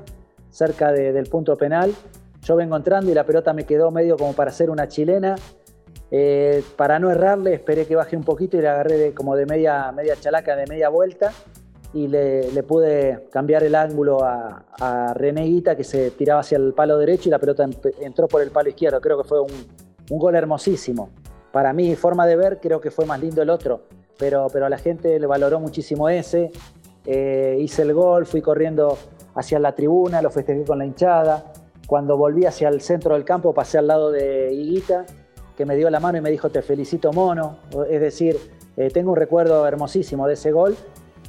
cerca 0.50 0.92
del 0.92 1.26
punto 1.28 1.56
penal. 1.56 1.94
Yo 2.42 2.56
vengo 2.56 2.76
entrando 2.78 3.12
y 3.12 3.14
la 3.14 3.26
pelota 3.26 3.54
me 3.54 3.66
quedó 3.66 3.92
medio 3.92 4.18
como 4.18 4.34
para 4.34 4.52
hacer 4.52 4.70
una 4.70 4.88
chilena 4.88 5.36
eh, 6.12 6.64
para 6.76 6.98
no 6.98 7.12
errarle, 7.12 7.54
esperé 7.54 7.86
que 7.86 7.96
baje 7.96 8.18
un 8.18 8.24
poquito 8.24 8.58
y 8.58 8.62
le 8.62 8.68
agarré 8.68 9.14
como 9.14 9.36
de 9.36 9.46
media, 9.46 9.92
media 9.92 10.16
chalaca, 10.20 10.56
de 10.56 10.66
media 10.66 10.90
vuelta, 10.90 11.32
y 11.94 12.08
le, 12.08 12.64
pude 12.64 13.28
cambiar 13.32 13.64
el 13.64 13.76
ángulo 13.76 14.24
a, 14.24 14.66
a 14.80 15.14
Reneguita, 15.14 15.76
que 15.76 15.84
se 15.84 16.12
tiraba 16.12 16.42
hacia 16.42 16.58
el 16.58 16.74
palo 16.74 16.98
derecho 16.98 17.30
y 17.30 17.32
la 17.32 17.40
pelota 17.40 17.68
entró 18.00 18.28
por 18.28 18.42
el 18.42 18.52
palo 18.52 18.70
izquierdo. 18.70 19.02
Creo 19.02 19.22
que 19.22 19.28
fue 19.28 19.42
un, 19.42 19.50
gol 20.10 20.36
hermosísimo. 20.36 21.10
Para 21.52 21.74
mi 21.74 21.96
forma 21.96 22.28
de 22.28 22.36
ver, 22.36 22.60
creo 22.60 22.80
que 22.80 22.92
fue 22.92 23.06
más 23.06 23.20
lindo 23.20 23.42
el 23.42 23.50
otro, 23.50 23.82
pero, 24.18 24.48
pero 24.54 24.68
a 24.68 24.70
la 24.70 24.78
gente 24.78 25.20
le 25.20 25.26
valoró 25.26 25.60
muchísimo 25.60 26.10
ese. 26.10 26.52
Eh, 27.06 27.58
hice 27.60 27.82
el 27.84 27.94
gol, 27.94 28.28
fui 28.28 28.42
corriendo 28.42 28.98
hacia 29.34 29.58
la 29.58 29.74
tribuna, 29.74 30.22
lo 30.22 30.30
festejé 30.30 30.64
con 30.64 30.80
la 30.80 30.86
hinchada. 30.86 31.52
Cuando 31.88 32.18
volví 32.18 32.46
hacia 32.46 32.70
el 32.70 32.82
centro 32.82 33.16
del 33.16 33.24
campo, 33.24 33.52
pasé 33.52 33.80
al 33.80 33.88
lado 33.88 34.12
de 34.12 34.54
Higuita 34.54 35.06
que 35.60 35.66
me 35.66 35.76
dio 35.76 35.90
la 35.90 36.00
mano 36.00 36.18
y 36.18 36.22
me 36.22 36.32
dijo 36.32 36.50
te 36.50 36.62
felicito 36.62 37.12
mono, 37.12 37.58
es 37.90 38.00
decir, 38.00 38.38
eh, 38.78 38.90
tengo 38.92 39.12
un 39.12 39.18
recuerdo 39.18 39.68
hermosísimo 39.68 40.26
de 40.26 40.36
ese 40.36 40.54
gol 40.54 40.78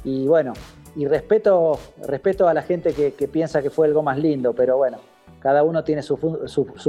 y 0.05 0.25
bueno, 0.25 0.53
y 0.95 1.05
respeto, 1.05 1.77
respeto 2.07 2.47
a 2.47 2.53
la 2.53 2.61
gente 2.61 2.93
que, 2.93 3.27
piensa 3.27 3.61
que 3.61 3.69
fue 3.69 3.87
algo 3.87 4.03
más 4.03 4.17
lindo, 4.17 4.53
pero 4.53 4.77
bueno, 4.77 4.99
cada 5.41 5.63
uno 5.63 5.83
tiene 5.83 6.01
su, 6.01 6.15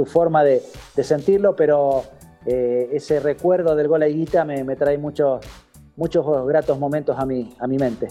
forma 0.05 0.45
de, 0.45 0.61
sentirlo, 1.03 1.53
pero 1.53 2.03
eh, 2.45 2.87
ese 2.93 3.19
recuerdo 3.19 3.75
del 3.75 3.89
gol 3.89 4.03
a 4.03 4.07
Higuita 4.07 4.45
me, 4.45 4.77
trae 4.77 4.97
muchos, 4.97 5.45
muchos 5.97 6.47
gratos 6.47 6.79
momentos 6.79 7.19
a 7.19 7.25
mi, 7.25 7.53
a 7.59 7.67
mi 7.67 7.77
mente. 7.77 8.07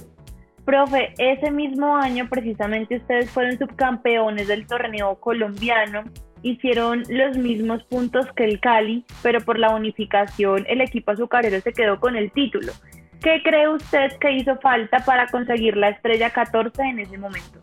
Profe, 0.66 1.14
ese 1.16 1.51
mismo 1.51 1.97
año 1.97 2.29
precisamente 2.29 2.99
ustedes 2.99 3.31
fueron 3.31 3.57
subcampeones 3.57 4.47
del 4.47 4.66
torneo 4.66 5.14
colombiano 5.14 6.05
hicieron 6.42 7.05
los 7.09 7.37
mismos 7.37 7.83
puntos 7.85 8.26
que 8.35 8.44
el 8.44 8.61
Cali, 8.61 9.05
pero 9.22 9.40
por 9.40 9.59
la 9.59 9.74
unificación 9.74 10.64
el 10.68 10.81
equipo 10.81 11.12
azucarero 11.12 11.61
se 11.61 11.72
quedó 11.72 11.98
con 12.00 12.16
el 12.16 12.33
título. 12.33 12.72
¿Qué 13.20 13.40
cree 13.44 13.68
usted 13.68 14.12
que 14.20 14.33
hizo 14.33 14.57
falta 14.57 15.05
para 15.05 15.28
conseguir 15.28 15.76
la 15.76 15.90
estrella 15.90 16.31
14 16.31 16.83
en 16.83 16.98
ese 16.98 17.18
momento? 17.18 17.61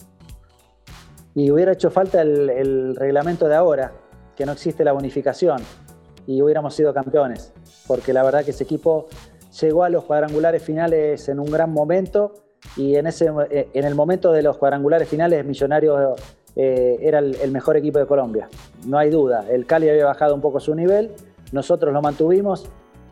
Y 1.35 1.51
hubiera 1.51 1.73
hecho 1.73 1.91
falta 1.91 2.21
el, 2.21 2.95
reglamento 2.95 3.47
de 3.47 3.55
ahora, 3.55 3.91
que 4.35 4.45
no 4.45 4.53
existe 4.53 4.85
la 4.85 4.93
bonificación, 4.93 5.61
y 6.25 6.41
hubiéramos 6.41 6.75
sido 6.75 6.93
campeones, 6.93 7.53
porque 7.87 8.13
la 8.13 8.23
verdad 8.23 8.45
que 8.45 8.51
ese 8.51 8.63
equipo 8.63 9.07
llegó 9.61 9.83
a 9.83 9.89
los 9.89 10.05
cuadrangulares 10.05 10.63
finales 10.63 11.27
en 11.27 11.39
un 11.39 11.51
gran 11.51 11.71
momento 11.71 12.33
y 12.77 12.95
en, 12.95 13.07
ese, 13.07 13.29
en 13.49 13.85
el 13.85 13.95
momento 13.95 14.31
de 14.31 14.43
los 14.43 14.57
cuadrangulares 14.57 15.09
finales 15.09 15.43
Millonarios 15.45 16.21
eh, 16.61 16.99
era 17.01 17.19
el, 17.19 17.51
mejor 17.53 17.77
equipo 17.77 17.99
de 17.99 18.05
Colombia, 18.05 18.49
no 18.85 18.97
hay 18.97 19.09
duda. 19.09 19.45
El 19.49 19.65
Cali 19.65 19.87
había 19.87 20.03
bajado 20.03 20.35
un 20.35 20.41
poco 20.41 20.59
su 20.59 20.75
nivel, 20.75 21.13
nosotros 21.53 21.93
lo 21.93 22.01
mantuvimos 22.01 22.65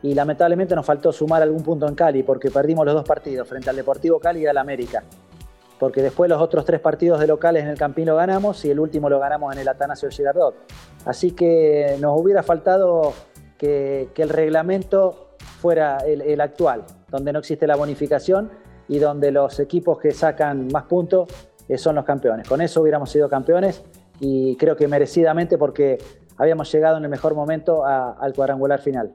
y 0.03 0.13
lamentablemente 0.13 0.75
nos 0.75 0.85
faltó 0.85 1.13
sumar 1.13 1.41
algún 1.41 1.63
punto 1.63 1.87
en 1.87 1.95
Cali 1.95 2.23
porque 2.23 2.51
perdimos 2.51 2.85
los 2.85 2.93
dos 2.93 3.05
partidos 3.05 3.47
frente 3.47 3.69
al 3.69 3.77
Deportivo 3.77 4.19
Cali 4.19 4.41
y 4.41 4.47
al 4.47 4.57
América. 4.57 5.01
Porque 5.79 6.01
después 6.01 6.29
los 6.29 6.41
otros 6.41 6.65
tres 6.65 6.81
partidos 6.81 7.21
de 7.21 7.27
locales 7.27 7.63
en 7.63 7.69
el 7.69 7.77
Campín 7.77 8.07
lo 8.07 8.17
ganamos 8.17 8.65
y 8.65 8.69
el 8.69 8.81
último 8.81 9.09
lo 9.09 9.17
ganamos 9.17 9.53
en 9.53 9.61
el 9.61 9.67
Atanasio 9.69 10.09
Girardot. 10.09 10.55
Así 11.05 11.31
que 11.31 11.95
nos 12.01 12.19
hubiera 12.19 12.43
faltado 12.43 13.13
que, 13.57 14.09
el 14.13 14.27
reglamento 14.27 15.29
fuera 15.61 15.99
el, 15.99 16.41
actual, 16.41 16.83
donde 17.09 17.31
no 17.31 17.39
existe 17.39 17.65
la 17.65 17.77
bonificación 17.77 18.51
y 18.89 18.99
donde 18.99 19.31
los 19.31 19.57
equipos 19.61 19.99
que 19.99 20.11
sacan 20.11 20.67
más 20.67 20.83
puntos 20.83 21.29
son 21.75 21.95
los 21.95 22.05
campeones. 22.05 22.47
Con 22.47 22.61
eso 22.61 22.81
hubiéramos 22.81 23.09
sido 23.09 23.29
campeones 23.29 23.83
y 24.19 24.55
creo 24.57 24.75
que 24.75 24.87
merecidamente 24.87 25.57
porque 25.57 25.97
habíamos 26.37 26.71
llegado 26.71 26.97
en 26.97 27.03
el 27.03 27.09
mejor 27.09 27.35
momento 27.35 27.85
al 27.85 28.33
cuadrangular 28.33 28.79
final. 28.79 29.13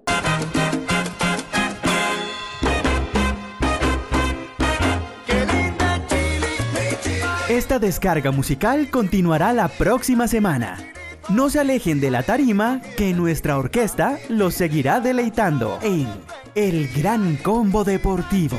Esta 7.49 7.79
descarga 7.79 8.31
musical 8.31 8.89
continuará 8.91 9.53
la 9.53 9.69
próxima 9.69 10.27
semana. 10.27 10.79
No 11.29 11.51
se 11.51 11.61
alejen 11.61 12.01
de 12.01 12.11
la 12.11 12.23
tarima 12.23 12.81
que 12.97 13.13
nuestra 13.13 13.59
orquesta 13.59 14.19
los 14.29 14.55
seguirá 14.55 15.01
deleitando 15.01 15.79
en 15.83 16.09
El 16.55 16.89
Gran 16.89 17.37
Combo 17.37 17.85
Deportivo. 17.85 18.57